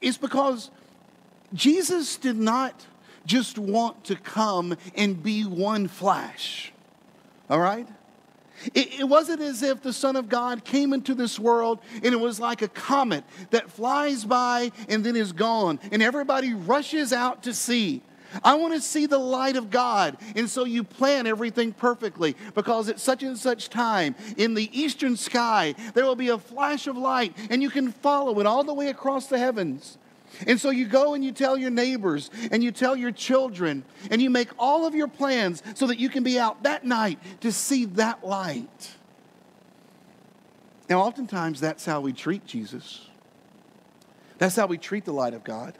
It's 0.00 0.18
because 0.18 0.70
Jesus 1.52 2.16
did 2.16 2.36
not 2.36 2.86
just 3.26 3.58
want 3.58 4.04
to 4.04 4.16
come 4.16 4.76
and 4.94 5.22
be 5.22 5.42
one 5.42 5.88
flash. 5.88 6.72
All 7.48 7.60
right? 7.60 7.86
It, 8.74 9.00
it, 9.00 9.04
wasn't 9.04 9.40
as 9.40 9.62
if 9.62 9.82
the 9.82 9.92
Son 9.92 10.16
of 10.16 10.28
God 10.28 10.64
came 10.64 10.92
into 10.92 11.14
this 11.14 11.38
world 11.38 11.80
and 11.94 12.06
it 12.06 12.20
was 12.20 12.38
like 12.38 12.60
a 12.60 12.68
comet 12.68 13.24
that 13.50 13.70
flies 13.70 14.24
by 14.24 14.70
and 14.88 15.02
then 15.02 15.16
is 15.16 15.32
gone, 15.32 15.80
and 15.90 16.02
everybody 16.02 16.52
rushes 16.52 17.12
out 17.12 17.42
to 17.44 17.54
see. 17.54 18.02
I 18.44 18.54
want 18.54 18.74
to 18.74 18.80
see 18.80 19.06
the 19.06 19.18
light 19.18 19.56
of 19.56 19.70
God. 19.70 20.16
And 20.36 20.48
so 20.48 20.64
you 20.64 20.84
plan 20.84 21.26
everything 21.26 21.72
perfectly 21.72 22.36
because 22.54 22.88
at 22.88 23.00
such 23.00 23.22
and 23.22 23.36
such 23.36 23.70
time 23.70 24.14
in 24.36 24.54
the 24.54 24.70
eastern 24.78 25.16
sky, 25.16 25.74
there 25.94 26.04
will 26.04 26.16
be 26.16 26.28
a 26.28 26.38
flash 26.38 26.86
of 26.86 26.96
light 26.96 27.36
and 27.50 27.62
you 27.62 27.70
can 27.70 27.92
follow 27.92 28.38
it 28.40 28.46
all 28.46 28.64
the 28.64 28.74
way 28.74 28.88
across 28.88 29.26
the 29.26 29.38
heavens. 29.38 29.98
And 30.46 30.60
so 30.60 30.70
you 30.70 30.86
go 30.86 31.14
and 31.14 31.24
you 31.24 31.32
tell 31.32 31.56
your 31.56 31.70
neighbors 31.70 32.30
and 32.52 32.62
you 32.62 32.70
tell 32.70 32.94
your 32.94 33.10
children 33.10 33.84
and 34.10 34.22
you 34.22 34.30
make 34.30 34.50
all 34.58 34.86
of 34.86 34.94
your 34.94 35.08
plans 35.08 35.62
so 35.74 35.88
that 35.88 35.98
you 35.98 36.08
can 36.08 36.22
be 36.22 36.38
out 36.38 36.62
that 36.62 36.84
night 36.84 37.18
to 37.40 37.50
see 37.50 37.84
that 37.86 38.24
light. 38.24 38.92
Now, 40.88 41.00
oftentimes 41.02 41.60
that's 41.60 41.84
how 41.84 42.00
we 42.00 42.12
treat 42.12 42.46
Jesus. 42.46 43.06
That's 44.38 44.56
how 44.56 44.66
we 44.66 44.78
treat 44.78 45.04
the 45.04 45.12
light 45.12 45.34
of 45.34 45.44
God 45.44 45.76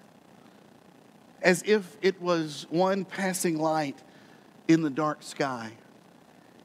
as 1.43 1.63
if 1.67 1.97
it 2.03 2.21
was 2.21 2.67
one 2.71 3.05
passing 3.05 3.59
light 3.59 3.99
in 4.69 4.83
the 4.83 4.91
dark 4.91 5.23
sky, 5.23 5.73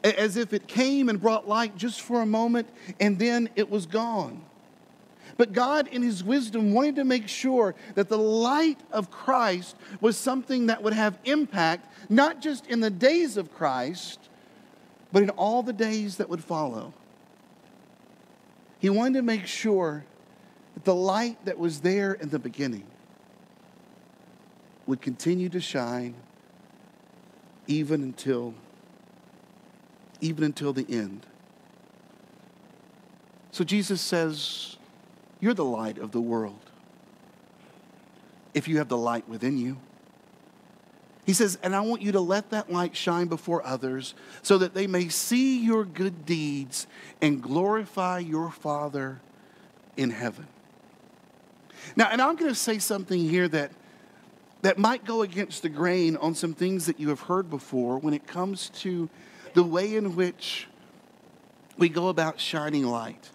as 0.04 0.38
if 0.38 0.54
it 0.54 0.68
came 0.68 1.10
and 1.10 1.22
brought 1.22 1.48
light 1.48 1.76
just 1.76 2.02
for 2.02 2.22
a 2.22 2.26
moment 2.26 2.68
and 3.00 3.18
then 3.18 3.50
it 3.56 3.70
was 3.70 3.86
gone. 3.86 4.44
But 5.38 5.54
God, 5.54 5.88
in 5.88 6.02
His 6.02 6.24
wisdom, 6.24 6.74
wanted 6.74 6.96
to 6.98 7.04
make 7.04 7.28
sure 7.28 7.76
that 7.96 8.10
the 8.10 8.18
light 8.18 8.80
of 8.92 9.12
Christ 9.12 9.76
was 10.00 10.18
something 10.18 10.68
that 10.68 10.82
would 10.84 10.94
have 10.94 11.18
impact, 11.26 11.88
not 12.10 12.42
just 12.42 12.68
in 12.68 12.80
the 12.80 12.90
days 12.90 13.36
of 13.36 13.54
Christ, 13.54 14.20
but 15.12 15.24
in 15.24 15.30
all 15.32 15.64
the 15.64 15.74
days 15.74 16.18
that 16.18 16.30
would 16.30 16.44
follow. 16.44 16.94
He 18.80 18.90
wanted 18.90 19.16
to 19.16 19.24
make 19.24 19.48
sure 19.48 20.06
that 20.76 20.86
the 20.86 20.96
light 20.96 21.44
that 21.46 21.58
was 21.58 21.82
there 21.82 22.14
in 22.14 22.30
the 22.30 22.40
beginning 22.40 22.86
would 24.88 25.02
continue 25.02 25.50
to 25.50 25.60
shine 25.60 26.16
even 27.68 28.04
until 28.04 28.54
even 30.22 30.44
until 30.44 30.72
the 30.72 30.86
end. 30.90 31.26
So 33.52 33.64
Jesus 33.64 34.02
says, 34.02 34.78
you're 35.40 35.54
the 35.54 35.66
light 35.66 35.98
of 35.98 36.12
the 36.12 36.22
world. 36.22 36.60
If 38.54 38.68
you 38.68 38.78
have 38.78 38.88
the 38.88 38.98
light 38.98 39.28
within 39.28 39.58
you. 39.58 39.78
He 41.26 41.34
says, 41.34 41.58
and 41.64 41.76
I 41.76 41.82
want 41.82 42.02
you 42.02 42.12
to 42.14 42.20
let 42.20 42.52
that 42.52 42.72
light 42.72 42.96
shine 42.96 43.28
before 43.28 43.66
others 43.66 44.14
so 44.42 44.58
that 44.60 44.74
they 44.74 44.88
may 44.88 45.10
see 45.10 45.60
your 45.64 45.84
good 45.84 46.26
deeds 46.26 46.88
and 47.22 47.42
glorify 47.42 48.20
your 48.20 48.52
Father 48.52 49.20
in 49.98 50.12
heaven. 50.12 50.48
Now, 51.96 52.10
and 52.12 52.22
I'm 52.22 52.36
going 52.36 52.52
to 52.52 52.56
say 52.56 52.80
something 52.80 53.20
here 53.20 53.48
that 53.50 53.72
that 54.66 54.80
might 54.80 55.06
go 55.06 55.22
against 55.22 55.62
the 55.62 55.70
grain 55.70 56.18
on 56.18 56.34
some 56.34 56.52
things 56.52 56.88
that 56.88 57.00
you 57.00 57.10
have 57.10 57.20
heard 57.20 57.52
before 57.52 58.00
when 58.00 58.16
it 58.16 58.26
comes 58.26 58.70
to 58.70 59.08
the 59.54 59.62
way 59.62 59.96
in 59.96 60.16
which 60.16 60.68
we 61.78 61.88
go 61.88 62.08
about 62.08 62.40
shining 62.40 62.84
light. 62.84 63.30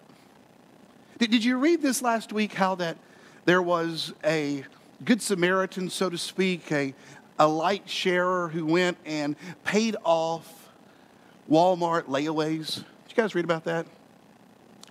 Did, 1.19 1.31
did 1.31 1.45
you 1.45 1.57
read 1.57 1.81
this 1.81 2.01
last 2.01 2.33
week 2.33 2.51
how 2.51 2.75
that 2.75 2.97
there 3.45 3.61
was 3.61 4.11
a 4.25 4.65
good 5.05 5.21
Samaritan, 5.21 5.89
so 5.89 6.09
to 6.09 6.17
speak, 6.17 6.69
a, 6.69 6.93
a 7.39 7.47
light 7.47 7.89
sharer 7.89 8.49
who 8.49 8.65
went 8.65 8.97
and 9.05 9.37
paid 9.63 9.95
off 10.03 10.69
Walmart 11.49 12.07
layaways? 12.09 12.75
Did 12.75 12.83
you 13.07 13.15
guys 13.15 13.35
read 13.35 13.45
about 13.45 13.63
that? 13.63 13.85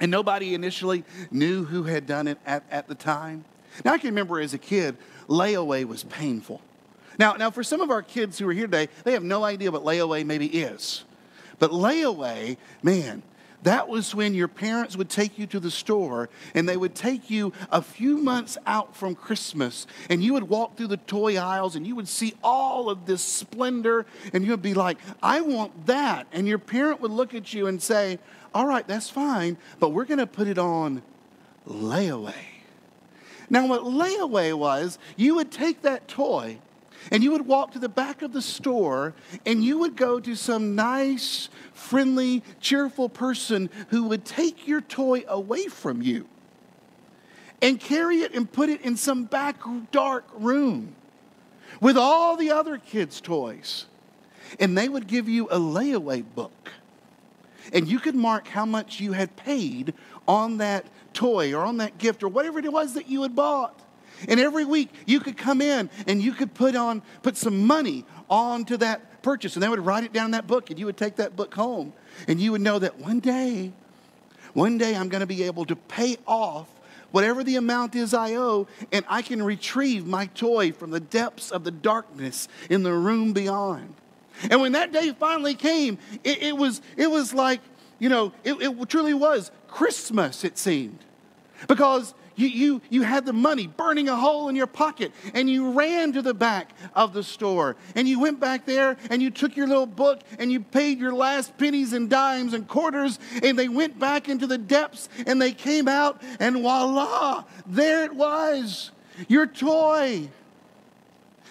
And 0.01 0.11
nobody 0.11 0.55
initially 0.55 1.05
knew 1.31 1.67
who 1.67 1.83
had 1.83 2.07
done 2.07 2.29
it 2.29 2.39
at, 2.47 2.65
at 2.71 2.89
the 2.89 2.95
time. 2.95 3.45
Now, 3.85 3.93
I 3.93 3.99
can 3.99 4.11
remember 4.11 4.41
as 4.41 4.55
a 4.55 4.59
kid, 4.59 4.97
layaway 5.29 5.85
was 5.85 6.05
painful. 6.05 6.61
Now, 7.19 7.35
now, 7.35 7.51
for 7.51 7.63
some 7.63 7.81
of 7.81 7.91
our 7.91 8.03
kids 8.03 8.39
who 8.39 8.49
are 8.49 8.53
here 8.53 8.67
today, 8.67 8.89
they 9.05 9.13
have 9.13 9.23
no 9.23 9.45
idea 9.45 9.71
what 9.71 9.83
layaway 9.83 10.25
maybe 10.25 10.47
is. 10.47 11.05
But 11.59 11.71
layaway, 11.71 12.57
man, 12.83 13.23
that 13.63 13.89
was 13.89 14.15
when 14.15 14.35
your 14.35 14.49
parents 14.49 14.97
would 14.97 15.11
take 15.11 15.39
you 15.39 15.47
to 15.49 15.61
the 15.61 15.71
store 15.71 16.31
and 16.55 16.67
they 16.69 16.79
would 16.79 16.95
take 16.95 17.29
you 17.29 17.53
a 17.71 17.83
few 17.83 18.17
months 18.17 18.57
out 18.67 18.97
from 18.97 19.15
Christmas 19.15 19.87
and 20.09 20.25
you 20.25 20.33
would 20.33 20.45
walk 20.45 20.77
through 20.77 20.87
the 20.87 20.97
toy 20.97 21.37
aisles 21.37 21.77
and 21.77 21.87
you 21.87 21.95
would 21.95 22.09
see 22.09 22.33
all 22.43 22.89
of 22.89 23.05
this 23.05 23.23
splendor 23.23 24.07
and 24.33 24.45
you 24.45 24.51
would 24.53 24.63
be 24.63 24.73
like, 24.73 24.97
I 25.23 25.43
want 25.43 25.87
that. 25.87 26.27
And 26.33 26.49
your 26.49 26.59
parent 26.59 27.03
would 27.03 27.11
look 27.11 27.35
at 27.35 27.53
you 27.53 27.67
and 27.67 27.83
say, 27.83 28.19
All 28.55 28.67
right, 28.67 28.87
that's 28.89 29.11
fine, 29.11 29.59
but 29.79 29.91
we're 29.91 30.07
going 30.07 30.19
to 30.19 30.27
put 30.27 30.49
it 30.49 30.59
on 30.59 31.03
layaway. 31.69 32.60
Now, 33.51 33.67
what 33.67 33.83
layaway 33.83 34.57
was, 34.57 34.99
you 35.17 35.35
would 35.35 35.51
take 35.51 35.83
that 35.83 36.07
toy 36.07 36.59
and 37.11 37.23
you 37.23 37.33
would 37.33 37.47
walk 37.47 37.73
to 37.73 37.79
the 37.79 37.89
back 37.89 38.23
of 38.23 38.33
the 38.33 38.43
store 38.43 39.15
and 39.45 39.65
you 39.65 39.79
would 39.79 39.97
go 39.97 40.21
to 40.21 40.37
some 40.37 40.77
nice, 40.77 41.49
friendly, 41.73 42.45
cheerful 42.61 43.09
person 43.09 43.69
who 43.89 44.05
would 44.05 44.25
take 44.25 44.69
your 44.69 44.81
toy 44.81 45.25
away 45.27 45.67
from 45.67 46.01
you 46.01 46.29
and 47.61 47.81
carry 47.81 48.19
it 48.19 48.35
and 48.35 48.51
put 48.51 48.69
it 48.69 48.81
in 48.83 48.97
some 48.97 49.25
back 49.25 49.61
dark 49.91 50.25
room 50.35 50.95
with 51.81 51.97
all 51.97 52.37
the 52.37 52.51
other 52.51 52.79
kids' 52.79 53.21
toys. 53.21 53.87
And 54.59 54.77
they 54.77 54.89
would 54.89 55.07
give 55.07 55.29
you 55.29 55.49
a 55.49 55.59
layaway 55.59 56.25
book. 56.35 56.71
And 57.73 57.89
you 57.89 57.99
could 57.99 58.15
mark 58.15 58.49
how 58.49 58.67
much 58.67 59.01
you 59.01 59.13
had 59.13 59.37
paid 59.37 59.95
on 60.27 60.59
that 60.59 60.87
toy 61.13 61.55
or 61.55 61.65
on 61.65 61.79
that 61.79 61.99
gift 61.99 62.23
or 62.23 62.29
whatever 62.29 62.59
it 62.59 62.73
was 62.73 62.95
that 62.95 63.09
you 63.09 63.23
had 63.23 63.35
bought. 63.35 63.79
And 64.29 64.39
every 64.39 64.65
week 64.65 64.93
you 65.07 65.21
could 65.21 65.37
come 65.37 65.61
in 65.61 65.89
and 66.07 66.23
you 66.23 66.33
could 66.33 66.55
put 66.55 66.77
on 66.77 67.03
put 67.23 67.37
some 67.37 67.67
money 67.67 68.05
onto 68.29 68.77
that 68.79 69.23
purchase 69.23 69.55
and 69.55 69.63
they 69.63 69.69
would 69.69 69.85
write 69.85 70.05
it 70.05 70.13
down 70.13 70.27
in 70.27 70.31
that 70.33 70.47
book 70.47 70.71
and 70.71 70.79
you 70.79 70.87
would 70.87 70.97
take 70.97 71.17
that 71.17 71.37
book 71.37 71.55
home 71.55 71.93
and 72.29 72.41
you 72.41 72.53
would 72.53 72.61
know 72.61 72.79
that 72.79 72.99
one 72.99 73.21
day 73.21 73.73
one 74.55 74.79
day 74.79 74.97
I'm 74.97 75.09
going 75.09 75.21
to 75.21 75.27
be 75.27 75.43
able 75.45 75.65
to 75.67 75.77
pay 75.77 76.17
off 76.27 76.69
whatever 77.11 77.43
the 77.43 77.57
amount 77.57 77.95
is 77.97 78.15
I 78.15 78.35
owe, 78.35 78.67
and 78.93 79.05
I 79.09 79.23
can 79.23 79.43
retrieve 79.43 80.07
my 80.07 80.27
toy 80.27 80.73
from 80.73 80.91
the 80.91 81.01
depths 81.01 81.51
of 81.51 81.65
the 81.65 81.71
darkness 81.71 82.49
in 82.69 82.83
the 82.83 82.93
room 82.93 83.33
beyond. 83.33 83.95
And 84.51 84.61
when 84.61 84.73
that 84.73 84.93
day 84.93 85.13
finally 85.19 85.55
came, 85.55 85.99
it, 86.25 86.43
it 86.43 86.57
was, 86.57 86.81
it 86.97 87.11
was 87.11 87.35
like, 87.35 87.61
you 87.99 88.09
know, 88.09 88.33
it, 88.45 88.55
it 88.55 88.89
truly 88.89 89.15
was 89.15 89.51
Christmas, 89.69 90.45
it 90.45 90.57
seemed. 90.57 90.99
Because 91.69 92.15
you, 92.37 92.49
you, 92.49 92.83
you 92.89 93.03
had 93.03 93.27
the 93.27 93.33
money 93.33 93.67
burning 93.67 94.09
a 94.09 94.17
hole 94.17 94.49
in 94.49 94.57
your 94.57 94.67
pocket, 94.67 95.13
and 95.35 95.49
you 95.49 95.73
ran 95.73 96.13
to 96.15 96.23
the 96.23 96.33
back 96.33 96.73
of 96.95 97.13
the 97.13 97.23
store, 97.23 97.77
and 97.95 98.09
you 98.09 98.19
went 98.19 98.41
back 98.41 98.65
there, 98.65 98.97
and 99.11 99.21
you 99.21 99.31
took 99.31 99.57
your 99.57 99.67
little 99.67 99.87
book, 99.87 100.21
and 100.39 100.51
you 100.51 100.61
paid 100.61 100.99
your 100.99 101.13
last 101.13 101.57
pennies 101.59 101.93
and 101.93 102.09
dimes 102.09 102.55
and 102.55 102.67
quarters, 102.67 103.19
and 103.43 103.59
they 103.59 103.69
went 103.69 103.99
back 103.99 104.29
into 104.29 104.47
the 104.47 104.59
depths, 104.59 105.09
and 105.27 105.41
they 105.41 105.53
came 105.53 105.87
out, 105.87 106.23
and 106.39 106.57
voila, 106.57 107.45
there 107.67 108.05
it 108.05 108.15
was, 108.15 108.91
your 109.29 109.47
toy 109.47 110.29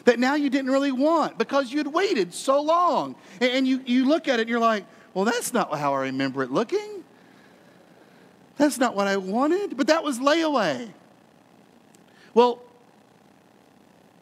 that 0.06 0.20
now 0.20 0.36
you 0.36 0.50
didn't 0.50 0.72
really 0.72 0.92
want 0.92 1.38
because 1.38 1.72
you'd 1.72 1.88
waited 1.88 2.34
so 2.34 2.62
long. 2.62 3.16
And 3.42 3.68
you, 3.68 3.82
you 3.86 4.08
look 4.08 4.28
at 4.28 4.40
it 4.40 4.44
and 4.44 4.50
you're 4.50 4.60
like, 4.60 4.86
well, 5.14 5.26
that's 5.26 5.54
not 5.54 5.78
how 5.78 5.94
I 5.94 6.02
remember 6.02 6.44
it 6.44 6.52
looking. 6.52 7.04
That's 8.58 8.78
not 8.78 8.96
what 8.96 9.08
I 9.08 9.18
wanted, 9.18 9.78
but 9.78 9.88
that 9.88 10.04
was 10.04 10.20
layaway. 10.20 10.90
Well, 12.34 12.62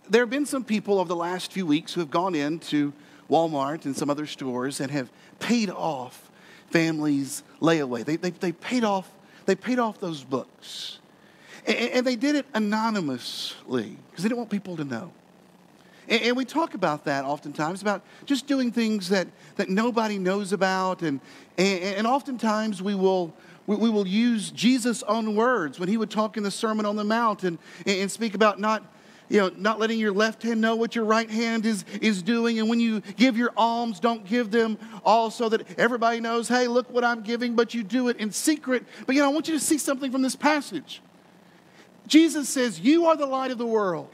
there 0.09 0.21
have 0.21 0.29
been 0.29 0.45
some 0.45 0.63
people 0.63 0.99
over 0.99 1.07
the 1.07 1.15
last 1.15 1.51
few 1.51 1.65
weeks 1.65 1.93
who 1.93 1.99
have 2.01 2.11
gone 2.11 2.35
into 2.35 2.93
Walmart 3.29 3.85
and 3.85 3.95
some 3.95 4.09
other 4.09 4.25
stores 4.25 4.79
and 4.79 4.91
have 4.91 5.09
paid 5.39 5.69
off 5.69 6.31
families' 6.69 7.43
layaway. 7.61 8.05
They, 8.05 8.15
they, 8.15 8.29
they, 8.29 8.51
paid, 8.51 8.83
off, 8.83 9.09
they 9.45 9.55
paid 9.55 9.79
off 9.79 9.99
those 9.99 10.23
books. 10.23 10.99
And, 11.65 11.77
and 11.77 12.07
they 12.07 12.15
did 12.15 12.35
it 12.35 12.45
anonymously 12.53 13.97
because 14.09 14.23
they 14.23 14.29
didn't 14.29 14.39
want 14.39 14.49
people 14.49 14.77
to 14.77 14.85
know. 14.85 15.11
And, 16.07 16.21
and, 16.21 16.37
we 16.37 16.45
talk 16.45 16.73
about 16.73 17.05
that 17.05 17.25
oftentimes, 17.25 17.81
about 17.81 18.01
just 18.25 18.47
doing 18.47 18.71
things 18.71 19.09
that, 19.09 19.27
that 19.55 19.69
nobody 19.69 20.17
knows 20.17 20.53
about. 20.53 21.01
And, 21.01 21.19
and, 21.57 21.83
and 21.83 22.07
oftentimes 22.07 22.81
we 22.81 22.95
will 22.95 23.33
we, 23.65 23.75
we 23.75 23.89
will 23.89 24.07
use 24.07 24.49
Jesus' 24.51 25.03
own 25.03 25.35
words 25.35 25.79
when 25.79 25.89
he 25.89 25.97
would 25.97 26.09
talk 26.09 26.37
in 26.37 26.43
the 26.43 26.51
Sermon 26.51 26.85
on 26.85 26.95
the 26.95 27.03
Mount 27.03 27.43
and, 27.43 27.57
and 27.85 28.09
speak 28.09 28.33
about 28.33 28.59
not 28.59 28.93
you 29.29 29.41
know, 29.41 29.51
not 29.57 29.77
letting 29.77 29.99
your 29.99 30.13
left 30.13 30.43
hand 30.43 30.61
know 30.61 30.75
what 30.75 30.95
your 30.95 31.03
right 31.03 31.29
hand 31.29 31.65
is, 31.65 31.83
is 32.01 32.21
doing. 32.21 32.59
And 32.59 32.69
when 32.69 32.79
you 32.79 33.01
give 33.01 33.37
your 33.37 33.51
alms, 33.57 33.99
don't 33.99 34.25
give 34.25 34.51
them 34.51 34.77
all 35.03 35.29
so 35.29 35.49
that 35.49 35.77
everybody 35.77 36.19
knows, 36.19 36.47
hey, 36.47 36.67
look 36.67 36.89
what 36.89 37.03
I'm 37.03 37.21
giving, 37.21 37.53
but 37.53 37.73
you 37.73 37.83
do 37.83 38.07
it 38.07 38.17
in 38.17 38.31
secret. 38.31 38.85
But, 39.05 39.15
you 39.15 39.21
know, 39.21 39.29
I 39.29 39.33
want 39.33 39.47
you 39.47 39.53
to 39.55 39.59
see 39.59 39.77
something 39.77 40.11
from 40.11 40.21
this 40.21 40.35
passage. 40.35 41.01
Jesus 42.07 42.47
says, 42.47 42.79
You 42.79 43.07
are 43.07 43.17
the 43.17 43.25
light 43.25 43.51
of 43.51 43.57
the 43.57 43.65
world. 43.65 44.09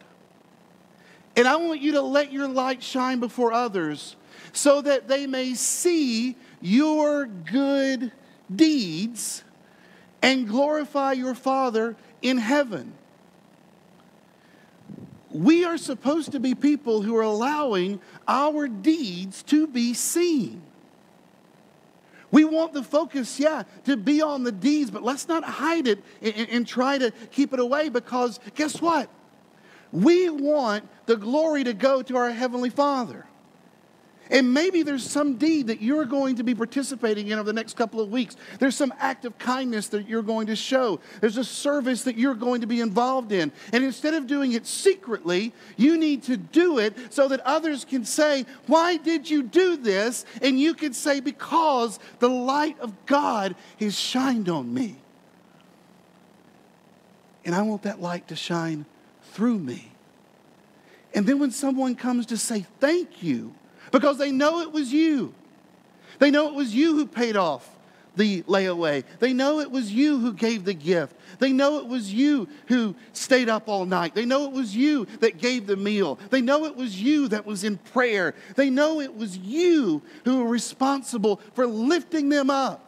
And 1.35 1.47
I 1.47 1.55
want 1.55 1.81
you 1.81 1.93
to 1.93 2.01
let 2.01 2.31
your 2.31 2.47
light 2.47 2.83
shine 2.83 3.19
before 3.19 3.53
others 3.53 4.15
so 4.51 4.81
that 4.81 5.07
they 5.07 5.25
may 5.25 5.53
see 5.55 6.35
your 6.61 7.25
good 7.25 8.11
deeds 8.53 9.43
and 10.21 10.47
glorify 10.47 11.13
your 11.13 11.35
Father 11.35 11.95
in 12.21 12.37
heaven. 12.37 12.93
We 15.31 15.65
are 15.65 15.79
supposed 15.79 16.31
to 16.33 16.39
be 16.39 16.53
people 16.53 17.01
who 17.01 17.15
are 17.15 17.23
allowing 17.23 17.99
our 18.27 18.67
deeds 18.67 19.41
to 19.43 19.65
be 19.65 19.95
seen. 19.95 20.61
We 22.29 22.45
want 22.45 22.73
the 22.73 22.83
focus, 22.83 23.39
yeah, 23.39 23.63
to 23.85 23.97
be 23.97 24.21
on 24.21 24.43
the 24.43 24.51
deeds, 24.51 24.89
but 24.89 25.03
let's 25.03 25.27
not 25.27 25.43
hide 25.43 25.87
it 25.87 26.03
and, 26.21 26.49
and, 26.49 26.67
try 26.67 26.97
to 26.97 27.11
keep 27.31 27.53
it 27.53 27.59
away 27.59 27.89
because 27.89 28.39
guess 28.55 28.81
what? 28.81 29.07
We 29.93 30.27
want 30.27 30.89
the 31.05 31.15
glory 31.15 31.63
to 31.65 31.73
go 31.73 32.01
to 32.01 32.17
our 32.17 32.31
Heavenly 32.31 32.71
Father. 32.71 33.27
And 34.31 34.51
maybe 34.51 34.81
there's 34.81 35.03
some 35.03 35.35
deed 35.35 35.67
that 35.67 35.83
you're 35.83 36.05
going 36.05 36.37
to 36.37 36.43
be 36.43 36.55
participating 36.55 37.27
in 37.27 37.37
over 37.37 37.45
the 37.45 37.53
next 37.53 37.75
couple 37.75 38.01
of 38.01 38.09
weeks. 38.09 38.35
There's 38.57 38.75
some 38.75 38.91
act 38.97 39.25
of 39.25 39.37
kindness 39.37 39.89
that 39.89 40.07
you're 40.07 40.23
going 40.23 40.47
to 40.47 40.55
show. 40.55 40.99
There's 41.21 41.37
a 41.37 41.43
service 41.43 42.05
that 42.05 42.17
you're 42.17 42.33
going 42.33 42.61
to 42.61 42.67
be 42.67 42.81
involved 42.81 43.31
in. 43.31 43.51
And 43.71 43.83
instead 43.83 44.15
of 44.15 44.25
doing 44.25 44.53
it 44.53 44.65
secretly, 44.65 45.53
you 45.77 45.95
need 45.95 46.23
to 46.23 46.37
do 46.37 46.79
it 46.79 47.13
so 47.13 47.27
that 47.27 47.41
others 47.41 47.85
can 47.85 48.03
say, 48.03 48.47
Why 48.65 48.97
did 48.97 49.29
you 49.29 49.43
do 49.43 49.77
this? 49.77 50.25
And 50.41 50.59
you 50.59 50.73
can 50.73 50.93
say, 50.93 51.19
Because 51.19 51.99
the 52.17 52.29
light 52.29 52.79
of 52.79 53.05
God 53.05 53.55
has 53.79 53.99
shined 53.99 54.49
on 54.49 54.73
me. 54.73 54.95
And 57.45 57.53
I 57.53 57.61
want 57.61 57.83
that 57.83 58.01
light 58.01 58.29
to 58.29 58.35
shine 58.35 58.87
through 59.33 59.59
me. 59.59 59.91
And 61.13 61.25
then 61.27 61.39
when 61.39 61.51
someone 61.51 61.95
comes 61.95 62.27
to 62.27 62.37
say 62.37 62.65
thank 62.79 63.21
you, 63.21 63.53
because 63.91 64.17
they 64.17 64.31
know 64.31 64.61
it 64.61 64.71
was 64.71 64.91
you. 64.91 65.33
They 66.19 66.31
know 66.31 66.47
it 66.47 66.53
was 66.53 66.73
you 66.73 66.95
who 66.95 67.05
paid 67.05 67.35
off 67.35 67.69
the 68.15 68.43
layaway. 68.43 69.03
They 69.19 69.33
know 69.33 69.59
it 69.59 69.71
was 69.71 69.91
you 69.91 70.19
who 70.19 70.33
gave 70.33 70.65
the 70.65 70.73
gift. 70.73 71.15
They 71.39 71.51
know 71.51 71.79
it 71.79 71.87
was 71.87 72.13
you 72.13 72.47
who 72.67 72.95
stayed 73.13 73.49
up 73.49 73.67
all 73.67 73.85
night. 73.85 74.13
They 74.13 74.25
know 74.25 74.45
it 74.45 74.51
was 74.51 74.75
you 74.75 75.05
that 75.19 75.39
gave 75.39 75.65
the 75.67 75.75
meal. 75.75 76.19
They 76.29 76.41
know 76.41 76.65
it 76.65 76.75
was 76.75 76.99
you 77.01 77.27
that 77.29 77.45
was 77.45 77.63
in 77.63 77.77
prayer. 77.77 78.35
They 78.55 78.69
know 78.69 79.01
it 79.01 79.15
was 79.15 79.37
you 79.37 80.01
who 80.25 80.43
were 80.43 80.49
responsible 80.49 81.41
for 81.53 81.65
lifting 81.65 82.29
them 82.29 82.49
up. 82.49 82.87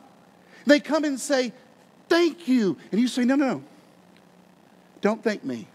They 0.65 0.79
come 0.79 1.03
and 1.03 1.19
say, 1.19 1.53
Thank 2.07 2.47
you. 2.47 2.77
And 2.91 3.01
you 3.01 3.07
say, 3.07 3.25
No, 3.25 3.35
no, 3.35 3.47
no. 3.47 3.63
Don't 5.01 5.23
thank 5.23 5.43
me. 5.43 5.67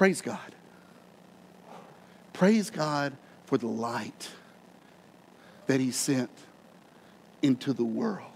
Praise 0.00 0.22
God. 0.22 0.54
Praise 2.32 2.70
God 2.70 3.12
for 3.44 3.58
the 3.58 3.66
light 3.66 4.30
that 5.66 5.78
He 5.78 5.90
sent 5.90 6.30
into 7.42 7.74
the 7.74 7.84
world. 7.84 8.32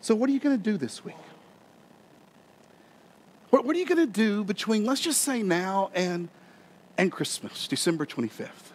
So, 0.00 0.14
what 0.14 0.30
are 0.30 0.32
you 0.32 0.38
going 0.38 0.56
to 0.56 0.62
do 0.62 0.76
this 0.76 1.04
week? 1.04 1.16
What, 3.50 3.64
what 3.64 3.74
are 3.74 3.80
you 3.80 3.86
going 3.86 4.06
to 4.06 4.06
do 4.06 4.44
between, 4.44 4.84
let's 4.84 5.00
just 5.00 5.22
say 5.22 5.42
now 5.42 5.90
and, 5.92 6.28
and 6.96 7.10
Christmas, 7.10 7.66
December 7.66 8.06
25th? 8.06 8.70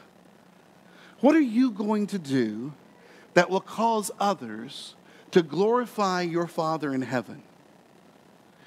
What 1.21 1.33
are 1.33 1.39
you 1.39 1.71
going 1.71 2.07
to 2.07 2.19
do 2.19 2.73
that 3.35 3.49
will 3.49 3.61
cause 3.61 4.11
others 4.19 4.95
to 5.31 5.41
glorify 5.41 6.23
your 6.23 6.47
Father 6.47 6.93
in 6.93 7.03
heaven? 7.03 7.43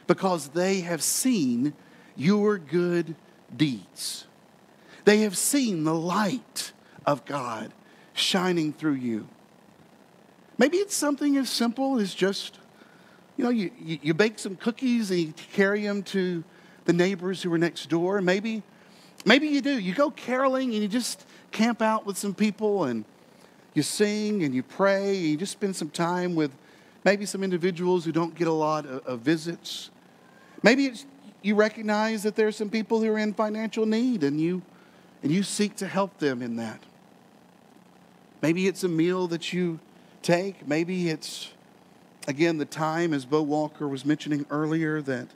Because 0.06 0.48
they 0.48 0.80
have 0.80 1.02
seen 1.02 1.74
your 2.16 2.58
good 2.58 3.14
deeds. 3.54 4.26
They 5.04 5.20
have 5.20 5.36
seen 5.36 5.84
the 5.84 5.94
light 5.94 6.72
of 7.06 7.24
God 7.24 7.72
shining 8.14 8.72
through 8.72 8.94
you. 8.94 9.28
Maybe 10.56 10.78
it's 10.78 10.94
something 10.94 11.36
as 11.36 11.50
simple 11.50 11.98
as 11.98 12.14
just, 12.14 12.58
you 13.36 13.44
know, 13.44 13.50
you, 13.50 13.70
you, 13.80 14.14
bake 14.14 14.38
some 14.38 14.56
cookies 14.56 15.10
and 15.10 15.20
you 15.20 15.34
carry 15.52 15.82
them 15.82 16.02
to 16.04 16.44
the 16.84 16.92
neighbors 16.92 17.42
who 17.42 17.52
are 17.52 17.58
next 17.58 17.88
door. 17.88 18.20
Maybe, 18.20 18.62
maybe 19.24 19.48
you 19.48 19.60
do. 19.60 19.78
You 19.78 19.94
go 19.94 20.10
caroling 20.10 20.72
and 20.72 20.82
you 20.82 20.88
just 20.88 21.26
camp 21.50 21.82
out 21.82 22.06
with 22.06 22.16
some 22.16 22.34
people 22.34 22.84
and 22.84 23.04
you 23.74 23.82
sing 23.82 24.44
and 24.44 24.54
you 24.54 24.62
pray 24.62 25.16
and 25.16 25.26
you 25.26 25.36
just 25.36 25.52
spend 25.52 25.74
some 25.74 25.90
time 25.90 26.36
with 26.36 26.52
maybe 27.04 27.26
some 27.26 27.42
individuals 27.42 28.04
who 28.04 28.12
don't 28.12 28.34
get 28.36 28.46
a 28.46 28.52
lot 28.52 28.86
of, 28.86 29.04
of 29.04 29.20
visits. 29.20 29.90
Maybe 30.64 30.90
you 31.42 31.54
recognize 31.56 32.22
that 32.22 32.36
there 32.36 32.48
are 32.48 32.52
some 32.52 32.70
people 32.70 33.02
who 33.02 33.12
are 33.12 33.18
in 33.18 33.34
financial 33.34 33.84
need 33.84 34.24
and 34.24 34.40
you 34.40 34.62
and 35.22 35.30
you 35.30 35.42
seek 35.42 35.76
to 35.76 35.86
help 35.86 36.18
them 36.18 36.40
in 36.40 36.56
that. 36.56 36.82
Maybe 38.40 38.66
it's 38.66 38.82
a 38.82 38.88
meal 38.88 39.26
that 39.28 39.52
you 39.52 39.78
take, 40.22 40.66
maybe 40.66 41.10
it's 41.10 41.50
again 42.26 42.56
the 42.56 42.64
time 42.64 43.12
as 43.12 43.26
Bo 43.26 43.42
Walker 43.42 43.86
was 43.86 44.06
mentioning 44.06 44.46
earlier 44.50 45.02
that 45.02 45.28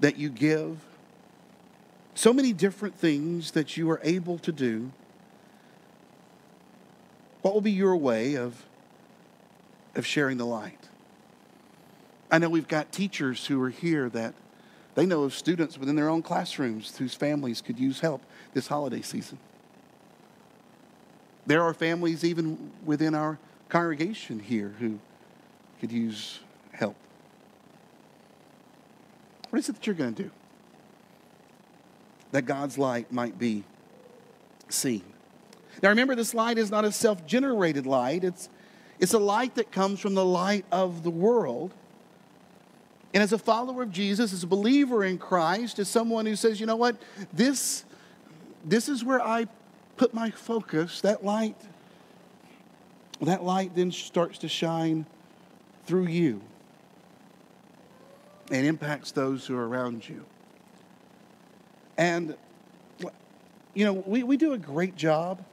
that 0.00 0.18
you 0.18 0.28
give. 0.28 0.78
So 2.16 2.32
many 2.32 2.52
different 2.52 2.96
things 2.96 3.52
that 3.52 3.76
you 3.76 3.88
are 3.92 4.00
able 4.02 4.38
to 4.38 4.50
do. 4.50 4.90
What 7.42 7.54
will 7.54 7.60
be 7.60 7.70
your 7.70 7.94
way 7.94 8.34
of 8.34 8.64
of 9.94 10.04
sharing 10.04 10.36
the 10.36 10.46
light? 10.46 10.81
I 12.32 12.38
know 12.38 12.48
we've 12.48 12.66
got 12.66 12.90
teachers 12.90 13.46
who 13.46 13.62
are 13.62 13.68
here 13.68 14.08
that 14.08 14.32
they 14.94 15.04
know 15.04 15.22
of 15.24 15.34
students 15.34 15.76
within 15.76 15.96
their 15.96 16.08
own 16.08 16.22
classrooms 16.22 16.96
whose 16.96 17.14
families 17.14 17.60
could 17.60 17.78
use 17.78 18.00
help 18.00 18.22
this 18.54 18.68
holiday 18.68 19.02
season. 19.02 19.38
There 21.46 21.62
are 21.62 21.74
families 21.74 22.24
even 22.24 22.72
within 22.86 23.14
our 23.14 23.38
congregation 23.68 24.40
here 24.40 24.74
who 24.78 24.98
could 25.78 25.92
use 25.92 26.40
help. 26.72 26.96
What 29.50 29.58
is 29.58 29.68
it 29.68 29.74
that 29.74 29.86
you're 29.86 29.94
going 29.94 30.14
to 30.14 30.22
do? 30.24 30.30
That 32.30 32.42
God's 32.42 32.78
light 32.78 33.12
might 33.12 33.38
be 33.38 33.64
seen. 34.70 35.02
Now 35.82 35.90
remember, 35.90 36.14
this 36.14 36.32
light 36.32 36.56
is 36.56 36.70
not 36.70 36.86
a 36.86 36.92
self 36.92 37.26
generated 37.26 37.86
light, 37.86 38.24
it's, 38.24 38.48
it's 38.98 39.12
a 39.12 39.18
light 39.18 39.56
that 39.56 39.70
comes 39.70 40.00
from 40.00 40.14
the 40.14 40.24
light 40.24 40.64
of 40.72 41.02
the 41.02 41.10
world. 41.10 41.74
And 43.14 43.22
as 43.22 43.32
a 43.32 43.38
follower 43.38 43.82
of 43.82 43.90
Jesus, 43.90 44.32
as 44.32 44.42
a 44.42 44.46
believer 44.46 45.04
in 45.04 45.18
Christ, 45.18 45.78
as 45.78 45.88
someone 45.88 46.24
who 46.24 46.34
says, 46.34 46.60
you 46.60 46.66
know 46.66 46.76
what, 46.76 46.96
this, 47.32 47.84
this 48.64 48.88
is 48.88 49.04
where 49.04 49.20
I 49.20 49.46
put 49.96 50.14
my 50.14 50.30
focus, 50.30 51.02
that 51.02 51.22
light, 51.22 51.56
that 53.20 53.44
light 53.44 53.74
then 53.74 53.92
starts 53.92 54.38
to 54.38 54.48
shine 54.48 55.04
through 55.84 56.06
you 56.06 56.40
and 58.50 58.66
impacts 58.66 59.12
those 59.12 59.46
who 59.46 59.56
are 59.56 59.68
around 59.68 60.08
you. 60.08 60.24
And, 61.98 62.34
you 63.74 63.84
know, 63.84 63.92
we, 63.92 64.22
we 64.22 64.38
do 64.38 64.54
a 64.54 64.58
great 64.58 64.96
job. 64.96 65.44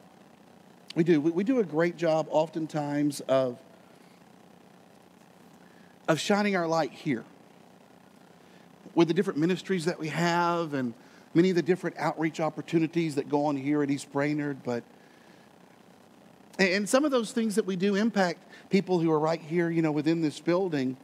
We 0.96 1.04
do. 1.04 1.20
We, 1.20 1.32
we 1.32 1.44
do 1.44 1.60
a 1.60 1.64
great 1.64 1.98
job 1.98 2.28
oftentimes 2.30 3.20
of, 3.22 3.58
of 6.08 6.22
shining 6.22 6.56
our 6.56 6.68
light 6.68 6.94
here 6.94 7.26
with 9.00 9.08
the 9.08 9.14
different 9.14 9.40
ministries 9.40 9.86
that 9.86 9.98
we 9.98 10.10
have 10.10 10.74
and 10.74 10.94
many 11.34 11.50
of 11.50 11.56
the 11.56 11.62
different 11.62 11.96
outreach 11.98 12.42
opportunities 12.42 13.16
that 13.16 13.30
go 13.30 13.46
on 13.46 13.56
here 13.56 13.82
at 13.82 13.90
East 13.90 14.12
Brainerd. 14.12 14.62
But 14.62 14.84
and 16.60 16.90
some 16.90 17.06
of 17.06 17.12
those 17.12 17.32
things 17.32 17.56
that 17.56 17.66
we 17.66 17.78
do 17.78 17.96
impact 17.96 18.44
people 18.70 19.00
who 19.00 19.10
are 19.10 19.18
right 19.18 19.40
here, 19.40 19.70
you 19.70 19.82
know, 19.82 19.94
within 19.94 20.22
this 20.22 20.42
building. 20.42 20.98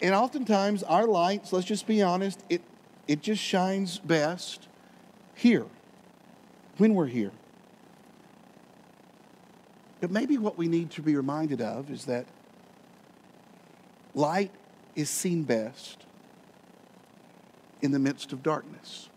And 0.00 0.14
oftentimes 0.14 0.84
our 0.84 1.08
lights, 1.08 1.52
let's 1.52 1.66
just 1.66 1.88
be 1.88 2.02
honest, 2.02 2.44
it, 2.48 2.62
it 3.08 3.20
just 3.20 3.42
shines 3.42 3.98
best 3.98 4.68
here, 5.34 5.66
when 6.76 6.94
we're 6.94 7.06
here. 7.06 7.32
But 10.00 10.12
maybe 10.12 10.38
what 10.38 10.56
we 10.56 10.68
need 10.68 10.92
to 10.92 11.02
be 11.02 11.16
reminded 11.16 11.60
of 11.60 11.90
is 11.90 12.04
that 12.04 12.26
light 14.14 14.52
is 14.94 15.10
seen 15.10 15.42
best 15.42 16.04
in 17.82 17.92
the 17.92 17.98
midst 17.98 18.32
of 18.32 18.42
darkness. 18.42 19.10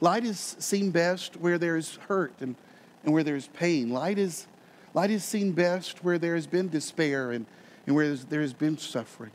Light 0.00 0.24
is 0.24 0.56
seen 0.58 0.90
best 0.90 1.36
where 1.36 1.58
there 1.58 1.76
is 1.76 1.96
hurt 2.08 2.34
and, 2.40 2.56
and 3.04 3.12
where 3.12 3.22
there 3.22 3.36
is 3.36 3.48
pain. 3.48 3.90
Light 3.90 4.18
is, 4.18 4.46
light 4.94 5.10
is 5.10 5.24
seen 5.24 5.52
best 5.52 6.02
where 6.04 6.18
there 6.18 6.34
has 6.34 6.46
been 6.46 6.68
despair 6.68 7.32
and 7.32 7.46
and 7.86 7.94
where 7.94 8.14
there 8.14 8.40
has 8.40 8.52
been 8.52 8.76
suffering. 8.76 9.30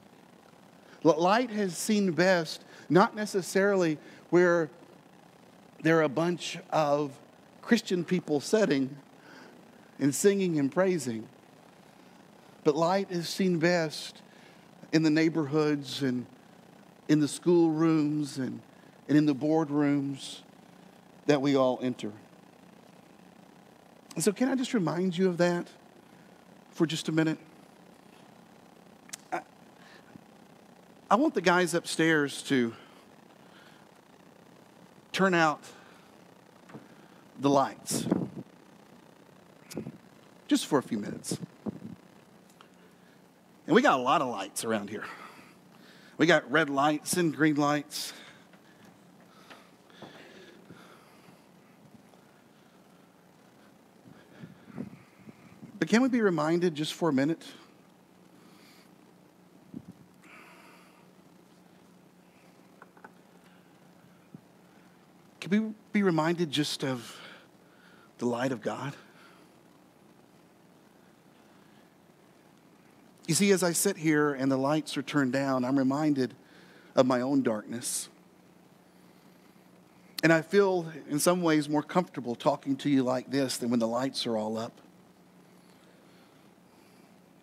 Light 1.04 1.50
has 1.50 1.76
seen 1.76 2.12
best, 2.12 2.64
not 2.90 3.16
necessarily 3.16 3.98
where 4.30 4.70
there 5.82 5.98
are 5.98 6.04
a 6.04 6.10
bunch 6.10 6.60
of 6.70 7.18
Christian 7.62 8.04
people 8.04 8.40
sitting 8.40 8.96
and 10.00 10.14
singing 10.14 10.60
and 10.60 10.72
praising, 10.72 11.28
but 12.64 12.76
light 12.76 13.10
is 13.10 13.28
seen 13.28 13.58
best 13.58 14.22
in 14.92 15.02
the 15.02 15.10
neighborhoods 15.10 16.04
and 16.04 16.26
in 17.08 17.20
the 17.20 17.28
schoolrooms 17.28 18.38
and, 18.38 18.62
and 19.08 19.18
in 19.18 19.26
the 19.26 19.36
boardrooms 19.36 20.40
that 21.26 21.42
we 21.42 21.56
all 21.56 21.80
enter. 21.82 22.12
And 24.16 24.24
so, 24.24 24.32
can 24.32 24.50
I 24.50 24.56
just 24.56 24.74
remind 24.74 25.18
you 25.18 25.28
of 25.28 25.38
that 25.38 25.68
for 26.72 26.86
just 26.86 27.08
a 27.10 27.12
minute? 27.12 27.38
I 31.12 31.16
want 31.16 31.34
the 31.34 31.42
guys 31.42 31.74
upstairs 31.74 32.42
to 32.44 32.74
turn 35.12 35.34
out 35.34 35.62
the 37.40 37.50
lights 37.50 38.06
just 40.48 40.68
for 40.68 40.80
a 40.80 40.84
few 40.84 40.98
minutes. 40.98 41.38
And 43.68 43.76
we 43.76 43.82
got 43.82 44.00
a 44.00 44.02
lot 44.02 44.22
of 44.22 44.30
lights 44.30 44.64
around 44.64 44.90
here. 44.90 45.04
We 46.22 46.28
got 46.28 46.52
red 46.52 46.70
lights 46.70 47.18
and 47.18 47.36
green 47.36 47.56
lights. 47.56 48.14
But 55.80 55.88
can 55.88 56.04
we 56.04 56.10
be 56.10 56.22
reminded 56.22 56.76
just 56.76 56.94
for 56.94 57.10
a 57.10 57.12
minute 57.12 57.44
Can 65.40 65.50
we 65.50 65.74
be 65.92 66.04
reminded 66.04 66.52
just 66.52 66.84
of 66.84 67.20
the 68.20 68.28
light 68.28 68.52
of 68.52 68.62
God? 68.62 68.94
You 73.32 73.36
see, 73.36 73.52
as 73.52 73.64
I 73.64 73.72
sit 73.72 73.96
here 73.96 74.34
and 74.34 74.52
the 74.52 74.58
lights 74.58 74.98
are 74.98 75.02
turned 75.02 75.32
down, 75.32 75.64
I'm 75.64 75.78
reminded 75.78 76.34
of 76.98 77.06
my 77.06 77.22
own 77.22 77.44
darkness. 77.44 78.10
And 80.22 80.34
I 80.34 80.42
feel, 80.42 80.92
in 81.10 81.18
some 81.18 81.42
ways, 81.42 81.70
more 81.70 81.82
comfortable 81.82 82.36
talking 82.36 82.76
to 82.76 82.90
you 82.90 83.04
like 83.04 83.32
this 83.32 83.56
than 83.56 83.70
when 83.70 83.80
the 83.80 83.88
lights 83.88 84.28
are 84.28 84.36
all 84.36 84.58
up. 84.58 84.82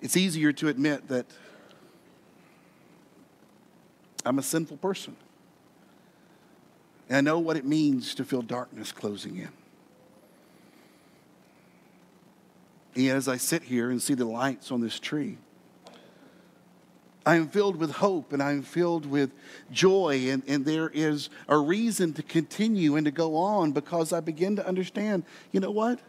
It's 0.03 0.15
easier 0.15 0.53
to 0.53 0.69
admit 0.69 1.09
that 1.09 1.25
I'm 4.27 4.39
a 4.39 4.43
sinful 4.43 4.77
person. 4.77 5.17
And 7.09 7.17
I 7.17 7.21
know 7.23 7.39
what 7.39 7.57
it 7.57 7.65
means 7.65 8.15
to 8.17 8.27
feel 8.27 8.43
darkness 8.43 8.93
closing 8.93 9.39
in. 9.39 9.49
And 12.95 13.17
as 13.17 13.27
I 13.27 13.39
sit 13.39 13.63
here 13.63 13.89
and 13.91 14.03
see 14.03 14.13
the 14.13 14.27
lights 14.27 14.71
on 14.71 14.83
this 14.83 15.01
tree, 15.01 15.39
I 17.29 17.37
am 17.37 17.49
filled 17.49 17.77
with 17.77 17.91
hope 17.91 18.33
and 18.33 18.43
I 18.43 18.53
am 18.53 18.63
filled 18.63 19.05
with 19.05 19.33
joy, 19.71 20.31
and, 20.31 20.43
and 20.49 20.65
there 20.65 20.89
is 20.89 21.29
a 21.47 21.59
reason 21.59 22.15
to 22.15 22.23
continue 22.23 22.97
and 22.97 23.05
to 23.05 23.11
go 23.11 23.37
on 23.37 23.73
because 23.73 24.15
I 24.15 24.21
begin 24.21 24.57
to 24.57 24.67
understand 24.67 25.25
you 25.53 25.61
know 25.61 25.71
what? 25.71 26.01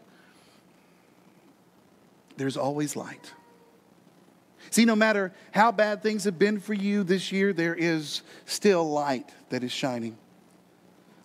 There's 2.38 2.56
always 2.56 2.96
light. 2.96 3.34
See, 4.70 4.86
no 4.86 4.96
matter 4.96 5.34
how 5.52 5.72
bad 5.72 6.02
things 6.02 6.24
have 6.24 6.38
been 6.38 6.58
for 6.58 6.72
you 6.72 7.04
this 7.04 7.30
year, 7.30 7.52
there 7.52 7.74
is 7.74 8.22
still 8.46 8.90
light 8.90 9.30
that 9.50 9.62
is 9.62 9.72
shining. 9.72 10.16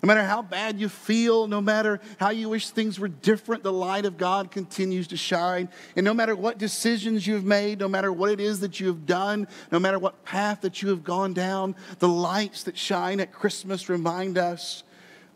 No 0.05 0.13
matter 0.13 0.27
how 0.27 0.43
bad 0.43 0.79
you 0.79 0.87
feel, 0.87 1.47
no 1.47 1.59
matter 1.59 1.99
how 2.19 2.29
you 2.29 2.47
wish 2.47 2.69
things 2.69 2.99
were 2.99 3.07
different, 3.07 3.63
the 3.63 3.73
light 3.73 4.05
of 4.05 4.19
God 4.19 4.51
continues 4.51 5.07
to 5.07 5.17
shine. 5.17 5.67
And 5.95 6.03
no 6.03 6.13
matter 6.13 6.35
what 6.35 6.59
decisions 6.59 7.25
you've 7.25 7.43
made, 7.43 7.79
no 7.79 7.87
matter 7.87 8.13
what 8.13 8.29
it 8.29 8.39
is 8.39 8.59
that 8.59 8.79
you 8.79 8.85
have 8.85 9.07
done, 9.07 9.47
no 9.71 9.79
matter 9.79 9.97
what 9.97 10.23
path 10.23 10.61
that 10.61 10.83
you 10.83 10.89
have 10.89 11.03
gone 11.03 11.33
down, 11.33 11.75
the 11.97 12.07
lights 12.07 12.61
that 12.65 12.77
shine 12.77 13.19
at 13.19 13.31
Christmas 13.31 13.89
remind 13.89 14.37
us 14.37 14.83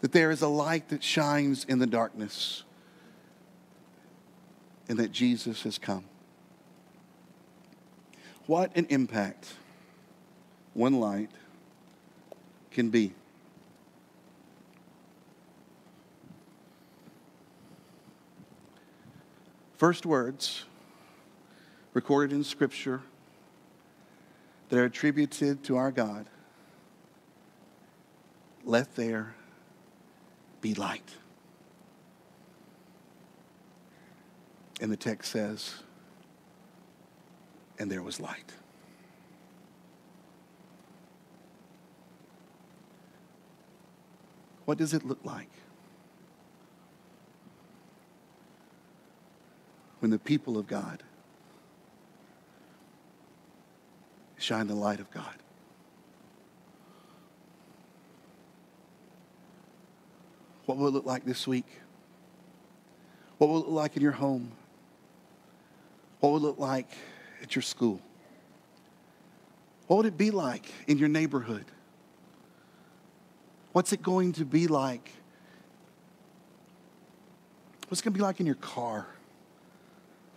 that 0.01 0.11
there 0.11 0.29
is 0.29 0.43
a 0.43 0.47
light 0.47 0.89
that 0.89 1.03
shines 1.03 1.63
in 1.63 1.79
the 1.79 1.87
darkness 1.87 2.61
and 4.87 4.99
that 4.99 5.11
Jesus 5.11 5.63
has 5.63 5.79
come. 5.79 6.05
What 8.45 8.77
an 8.77 8.85
impact 8.91 9.51
one 10.75 10.99
light 10.99 11.31
can 12.69 12.91
be. 12.91 13.15
First 19.79 20.05
words 20.05 20.65
recorded 21.93 22.35
in 22.35 22.43
Scripture 22.43 23.01
that 24.67 24.77
are 24.77 24.83
attributed 24.83 25.63
to 25.63 25.77
our 25.77 25.89
God 25.89 26.25
let 28.65 28.97
there 28.97 29.35
be 30.59 30.73
light. 30.73 31.15
And 34.81 34.91
the 34.91 34.97
text 34.97 35.31
says, 35.31 35.75
and 37.79 37.89
there 37.89 38.03
was 38.03 38.19
light. 38.19 38.51
What 44.65 44.77
does 44.77 44.93
it 44.93 45.05
look 45.05 45.23
like? 45.23 45.47
When 49.99 50.11
the 50.11 50.19
people 50.19 50.57
of 50.57 50.67
God 50.67 51.03
shine 54.37 54.67
the 54.67 54.75
light 54.75 54.99
of 54.99 55.11
God. 55.11 55.35
What 60.65 60.77
will 60.77 60.87
it 60.87 60.93
look 60.93 61.05
like 61.05 61.25
this 61.25 61.47
week? 61.47 61.65
What 63.37 63.49
will 63.49 63.57
it 63.57 63.65
look 63.67 63.75
like 63.75 63.95
in 63.97 64.03
your 64.03 64.11
home? 64.11 64.51
What 66.19 66.29
will 66.29 66.37
it 66.37 66.41
look 66.41 66.59
like 66.59 66.89
at 67.41 67.55
your 67.55 67.63
school? 67.63 67.99
What 69.87 69.97
would 69.97 70.05
it 70.05 70.17
be 70.17 70.29
like 70.29 70.71
in 70.87 70.97
your 70.97 71.09
neighborhood? 71.09 71.65
What's 73.71 73.93
it 73.93 74.01
going 74.01 74.33
to 74.33 74.45
be 74.45 74.67
like? 74.67 75.11
What's 77.87 78.01
it 78.01 78.03
going 78.03 78.13
to 78.13 78.17
be 78.17 78.23
like 78.23 78.39
in 78.39 78.45
your 78.45 78.55
car? 78.55 79.07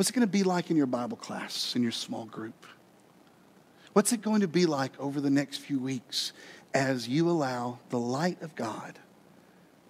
What's 0.02 0.10
it 0.10 0.14
going 0.14 0.26
to 0.26 0.32
be 0.32 0.42
like 0.42 0.68
in 0.68 0.76
your 0.76 0.86
Bible 0.86 1.16
class, 1.16 1.76
in 1.76 1.82
your 1.84 1.92
small 1.92 2.24
group? 2.24 2.66
What's 3.92 4.12
it 4.12 4.20
going 4.20 4.40
to 4.40 4.48
be 4.48 4.66
like 4.66 4.98
over 4.98 5.20
the 5.20 5.30
next 5.30 5.58
few 5.58 5.78
weeks 5.78 6.32
as 6.74 7.06
you 7.06 7.30
allow 7.30 7.78
the 7.90 8.00
light 8.00 8.42
of 8.42 8.56
God 8.56 8.98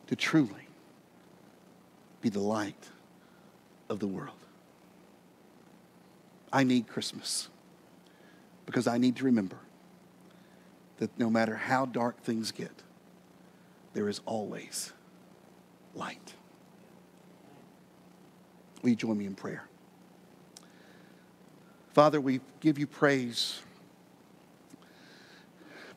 to 0.09 0.14
truly 0.14 0.68
be 2.20 2.29
the 2.29 2.40
light 2.40 2.90
of 3.88 4.01
the 4.01 4.07
world? 4.07 4.37
I 6.53 6.62
need 6.62 6.88
Christmas 6.88 7.48
because 8.66 8.87
I 8.87 8.98
need 8.98 9.16
to 9.16 9.25
remember 9.25 9.57
that 10.98 11.18
no 11.18 11.31
matter 11.31 11.57
how 11.57 11.87
dark 11.87 12.20
things 12.22 12.53
get, 12.53 12.83
there 13.94 14.11
is 14.11 14.20
always 14.27 14.92
light. 15.94 16.35
Will 18.83 18.90
you 18.90 18.96
join 18.96 19.16
me 19.16 19.25
in 19.25 19.35
prayer? 19.35 19.64
Father, 21.93 22.21
we 22.21 22.41
give 22.61 22.79
you 22.79 22.87
praise 22.87 23.61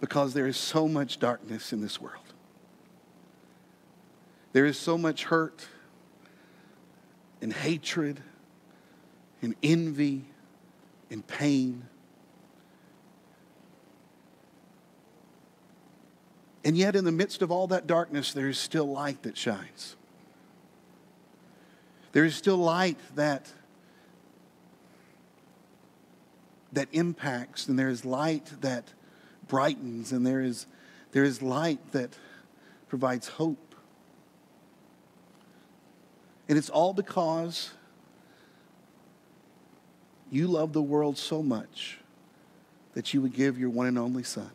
because 0.01 0.33
there 0.33 0.45
is 0.45 0.57
so 0.57 0.87
much 0.87 1.19
darkness 1.19 1.71
in 1.71 1.81
this 1.81 2.01
world. 2.01 2.25
There 4.51 4.65
is 4.65 4.77
so 4.77 4.97
much 4.97 5.25
hurt 5.25 5.67
and 7.41 7.51
hatred 7.53 8.21
and 9.41 9.55
envy 9.63 10.25
and 11.09 11.25
pain. 11.25 11.87
And 16.65 16.77
yet, 16.77 16.95
in 16.95 17.05
the 17.05 17.11
midst 17.11 17.41
of 17.41 17.51
all 17.51 17.67
that 17.67 17.85
darkness, 17.87 18.33
there 18.33 18.49
is 18.49 18.57
still 18.57 18.85
light 18.85 19.21
that 19.23 19.37
shines. 19.37 19.95
There 22.11 22.25
is 22.25 22.35
still 22.35 22.57
light 22.57 22.97
that 23.15 23.51
that 26.75 26.89
impacts, 26.91 27.67
and 27.67 27.79
there 27.79 27.89
is 27.89 28.05
light 28.05 28.51
that 28.61 28.93
brightens, 29.47 30.11
and 30.11 30.25
there 30.25 30.41
is, 30.41 30.67
there 31.11 31.23
is 31.23 31.41
light 31.41 31.79
that 31.91 32.17
provides 32.87 33.27
hope. 33.27 33.75
And 36.47 36.57
it's 36.57 36.69
all 36.69 36.93
because 36.93 37.71
you 40.29 40.47
love 40.47 40.73
the 40.73 40.81
world 40.81 41.17
so 41.17 41.41
much 41.41 41.99
that 42.93 43.13
you 43.13 43.21
would 43.21 43.33
give 43.33 43.57
your 43.57 43.69
one 43.69 43.87
and 43.87 43.97
only 43.97 44.23
Son. 44.23 44.51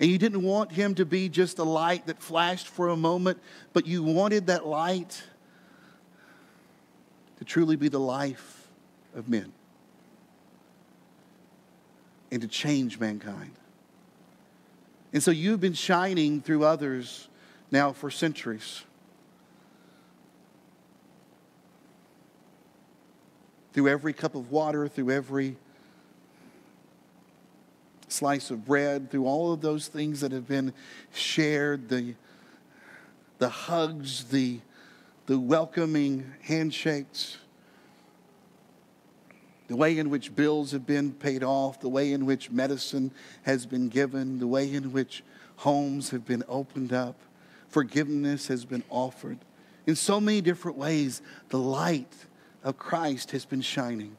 And 0.00 0.10
you 0.10 0.18
didn't 0.18 0.42
want 0.42 0.72
him 0.72 0.94
to 0.96 1.06
be 1.06 1.28
just 1.28 1.58
a 1.58 1.64
light 1.64 2.06
that 2.06 2.22
flashed 2.22 2.68
for 2.68 2.88
a 2.88 2.96
moment, 2.96 3.38
but 3.72 3.86
you 3.86 4.02
wanted 4.02 4.46
that 4.48 4.66
light 4.66 5.22
to 7.38 7.44
truly 7.44 7.76
be 7.76 7.88
the 7.88 8.00
life 8.00 8.68
of 9.14 9.28
men 9.28 9.52
and 12.30 12.42
to 12.42 12.48
change 12.48 12.98
mankind. 12.98 13.52
And 15.12 15.22
so 15.22 15.30
you've 15.30 15.60
been 15.60 15.72
shining 15.72 16.40
through 16.40 16.64
others 16.64 17.28
now 17.70 17.92
for 17.92 18.10
centuries. 18.10 18.82
Through 23.72 23.88
every 23.88 24.12
cup 24.12 24.34
of 24.34 24.50
water, 24.50 24.88
through 24.88 25.10
every 25.10 25.56
slice 28.08 28.50
of 28.50 28.64
bread, 28.64 29.10
through 29.10 29.26
all 29.26 29.52
of 29.52 29.60
those 29.60 29.88
things 29.88 30.20
that 30.20 30.32
have 30.32 30.48
been 30.48 30.72
shared, 31.12 31.88
the, 31.88 32.14
the 33.38 33.48
hugs, 33.48 34.24
the, 34.24 34.60
the 35.26 35.38
welcoming 35.38 36.34
handshakes 36.42 37.38
the 39.68 39.76
way 39.76 39.98
in 39.98 40.10
which 40.10 40.34
bills 40.34 40.72
have 40.72 40.86
been 40.86 41.12
paid 41.12 41.42
off, 41.42 41.80
the 41.80 41.88
way 41.88 42.12
in 42.12 42.24
which 42.24 42.50
medicine 42.50 43.10
has 43.42 43.66
been 43.66 43.88
given, 43.88 44.38
the 44.38 44.46
way 44.46 44.72
in 44.72 44.92
which 44.92 45.24
homes 45.56 46.10
have 46.10 46.24
been 46.24 46.44
opened 46.48 46.92
up, 46.92 47.16
forgiveness 47.68 48.46
has 48.48 48.64
been 48.64 48.84
offered. 48.90 49.38
In 49.86 49.96
so 49.96 50.20
many 50.20 50.40
different 50.40 50.76
ways, 50.76 51.22
the 51.48 51.58
light 51.58 52.12
of 52.62 52.78
Christ 52.78 53.32
has 53.32 53.44
been 53.44 53.60
shining. 53.60 54.16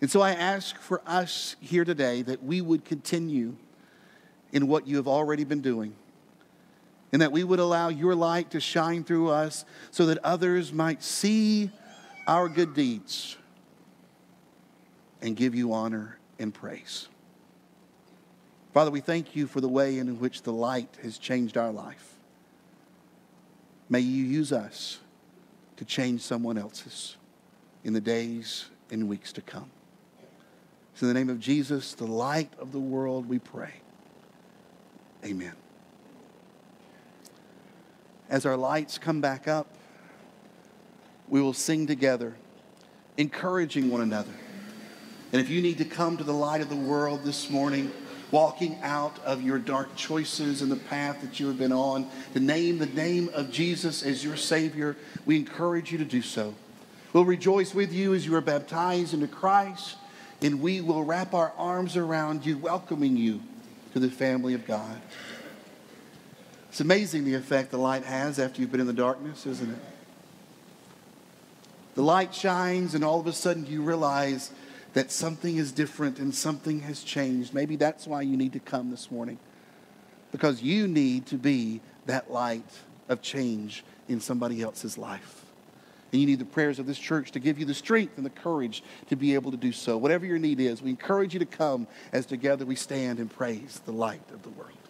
And 0.00 0.10
so 0.10 0.20
I 0.20 0.32
ask 0.32 0.78
for 0.78 1.02
us 1.06 1.56
here 1.60 1.84
today 1.84 2.22
that 2.22 2.42
we 2.42 2.60
would 2.60 2.84
continue 2.84 3.56
in 4.52 4.68
what 4.68 4.86
you 4.86 4.96
have 4.96 5.08
already 5.08 5.44
been 5.44 5.60
doing. 5.60 5.94
And 7.12 7.22
that 7.22 7.32
we 7.32 7.44
would 7.44 7.60
allow 7.60 7.88
your 7.88 8.14
light 8.14 8.50
to 8.50 8.60
shine 8.60 9.04
through 9.04 9.28
us 9.28 9.64
so 9.90 10.06
that 10.06 10.18
others 10.24 10.72
might 10.72 11.02
see 11.02 11.70
our 12.26 12.48
good 12.48 12.74
deeds 12.74 13.36
and 15.24 15.34
give 15.34 15.54
you 15.54 15.72
honor 15.72 16.18
and 16.38 16.52
praise. 16.52 17.08
Father, 18.74 18.90
we 18.90 19.00
thank 19.00 19.34
you 19.34 19.46
for 19.46 19.62
the 19.62 19.68
way 19.68 19.96
in 19.98 20.20
which 20.20 20.42
the 20.42 20.52
light 20.52 20.98
has 21.02 21.16
changed 21.16 21.56
our 21.56 21.72
life. 21.72 22.12
May 23.88 24.00
you 24.00 24.22
use 24.22 24.52
us 24.52 24.98
to 25.78 25.84
change 25.86 26.20
someone 26.20 26.58
else's 26.58 27.16
in 27.84 27.94
the 27.94 28.02
days 28.02 28.66
and 28.90 29.08
weeks 29.08 29.32
to 29.32 29.40
come. 29.40 29.70
So, 30.94 31.06
in 31.06 31.14
the 31.14 31.18
name 31.18 31.30
of 31.30 31.40
Jesus, 31.40 31.94
the 31.94 32.06
light 32.06 32.52
of 32.58 32.72
the 32.72 32.78
world, 32.78 33.26
we 33.26 33.38
pray. 33.38 33.72
Amen. 35.24 35.54
As 38.28 38.44
our 38.44 38.58
lights 38.58 38.98
come 38.98 39.22
back 39.22 39.48
up, 39.48 39.68
we 41.28 41.40
will 41.40 41.54
sing 41.54 41.86
together, 41.86 42.34
encouraging 43.16 43.90
one 43.90 44.02
another. 44.02 44.30
And 45.34 45.42
if 45.42 45.50
you 45.50 45.60
need 45.60 45.78
to 45.78 45.84
come 45.84 46.16
to 46.16 46.22
the 46.22 46.32
light 46.32 46.60
of 46.60 46.68
the 46.68 46.76
world 46.76 47.24
this 47.24 47.50
morning, 47.50 47.90
walking 48.30 48.78
out 48.82 49.18
of 49.24 49.42
your 49.42 49.58
dark 49.58 49.96
choices 49.96 50.62
and 50.62 50.70
the 50.70 50.76
path 50.76 51.22
that 51.22 51.40
you 51.40 51.48
have 51.48 51.58
been 51.58 51.72
on, 51.72 52.08
to 52.34 52.38
name 52.38 52.78
the 52.78 52.86
name 52.86 53.28
of 53.34 53.50
Jesus 53.50 54.04
as 54.04 54.22
your 54.22 54.36
Savior, 54.36 54.94
we 55.26 55.34
encourage 55.34 55.90
you 55.90 55.98
to 55.98 56.04
do 56.04 56.22
so. 56.22 56.54
We'll 57.12 57.24
rejoice 57.24 57.74
with 57.74 57.92
you 57.92 58.14
as 58.14 58.24
you 58.24 58.36
are 58.36 58.40
baptized 58.40 59.12
into 59.12 59.26
Christ, 59.26 59.96
and 60.40 60.60
we 60.60 60.80
will 60.80 61.02
wrap 61.02 61.34
our 61.34 61.52
arms 61.58 61.96
around 61.96 62.46
you, 62.46 62.56
welcoming 62.56 63.16
you 63.16 63.42
to 63.92 63.98
the 63.98 64.12
family 64.12 64.54
of 64.54 64.64
God. 64.64 65.00
It's 66.68 66.80
amazing 66.80 67.24
the 67.24 67.34
effect 67.34 67.72
the 67.72 67.78
light 67.78 68.04
has 68.04 68.38
after 68.38 68.60
you've 68.60 68.70
been 68.70 68.80
in 68.80 68.86
the 68.86 68.92
darkness, 68.92 69.46
isn't 69.46 69.68
it? 69.68 69.78
The 71.96 72.02
light 72.02 72.32
shines, 72.32 72.94
and 72.94 73.02
all 73.02 73.18
of 73.18 73.26
a 73.26 73.32
sudden 73.32 73.66
you 73.66 73.82
realize 73.82 74.52
that 74.94 75.10
something 75.10 75.56
is 75.56 75.72
different 75.72 76.18
and 76.18 76.34
something 76.34 76.80
has 76.80 77.02
changed. 77.02 77.52
Maybe 77.52 77.76
that's 77.76 78.06
why 78.06 78.22
you 78.22 78.36
need 78.36 78.54
to 78.54 78.60
come 78.60 78.90
this 78.90 79.10
morning. 79.10 79.38
Because 80.32 80.62
you 80.62 80.88
need 80.88 81.26
to 81.26 81.36
be 81.36 81.80
that 82.06 82.30
light 82.30 82.64
of 83.08 83.20
change 83.20 83.84
in 84.08 84.20
somebody 84.20 84.62
else's 84.62 84.96
life. 84.96 85.44
And 86.12 86.20
you 86.20 86.26
need 86.26 86.38
the 86.38 86.44
prayers 86.44 86.78
of 86.78 86.86
this 86.86 86.98
church 86.98 87.32
to 87.32 87.40
give 87.40 87.58
you 87.58 87.64
the 87.64 87.74
strength 87.74 88.16
and 88.16 88.24
the 88.24 88.30
courage 88.30 88.84
to 89.08 89.16
be 89.16 89.34
able 89.34 89.50
to 89.50 89.56
do 89.56 89.72
so. 89.72 89.96
Whatever 89.96 90.26
your 90.26 90.38
need 90.38 90.60
is, 90.60 90.80
we 90.80 90.90
encourage 90.90 91.34
you 91.34 91.40
to 91.40 91.46
come 91.46 91.88
as 92.12 92.24
together 92.24 92.64
we 92.64 92.76
stand 92.76 93.18
and 93.18 93.28
praise 93.28 93.80
the 93.84 93.92
light 93.92 94.22
of 94.32 94.42
the 94.42 94.50
world. 94.50 94.83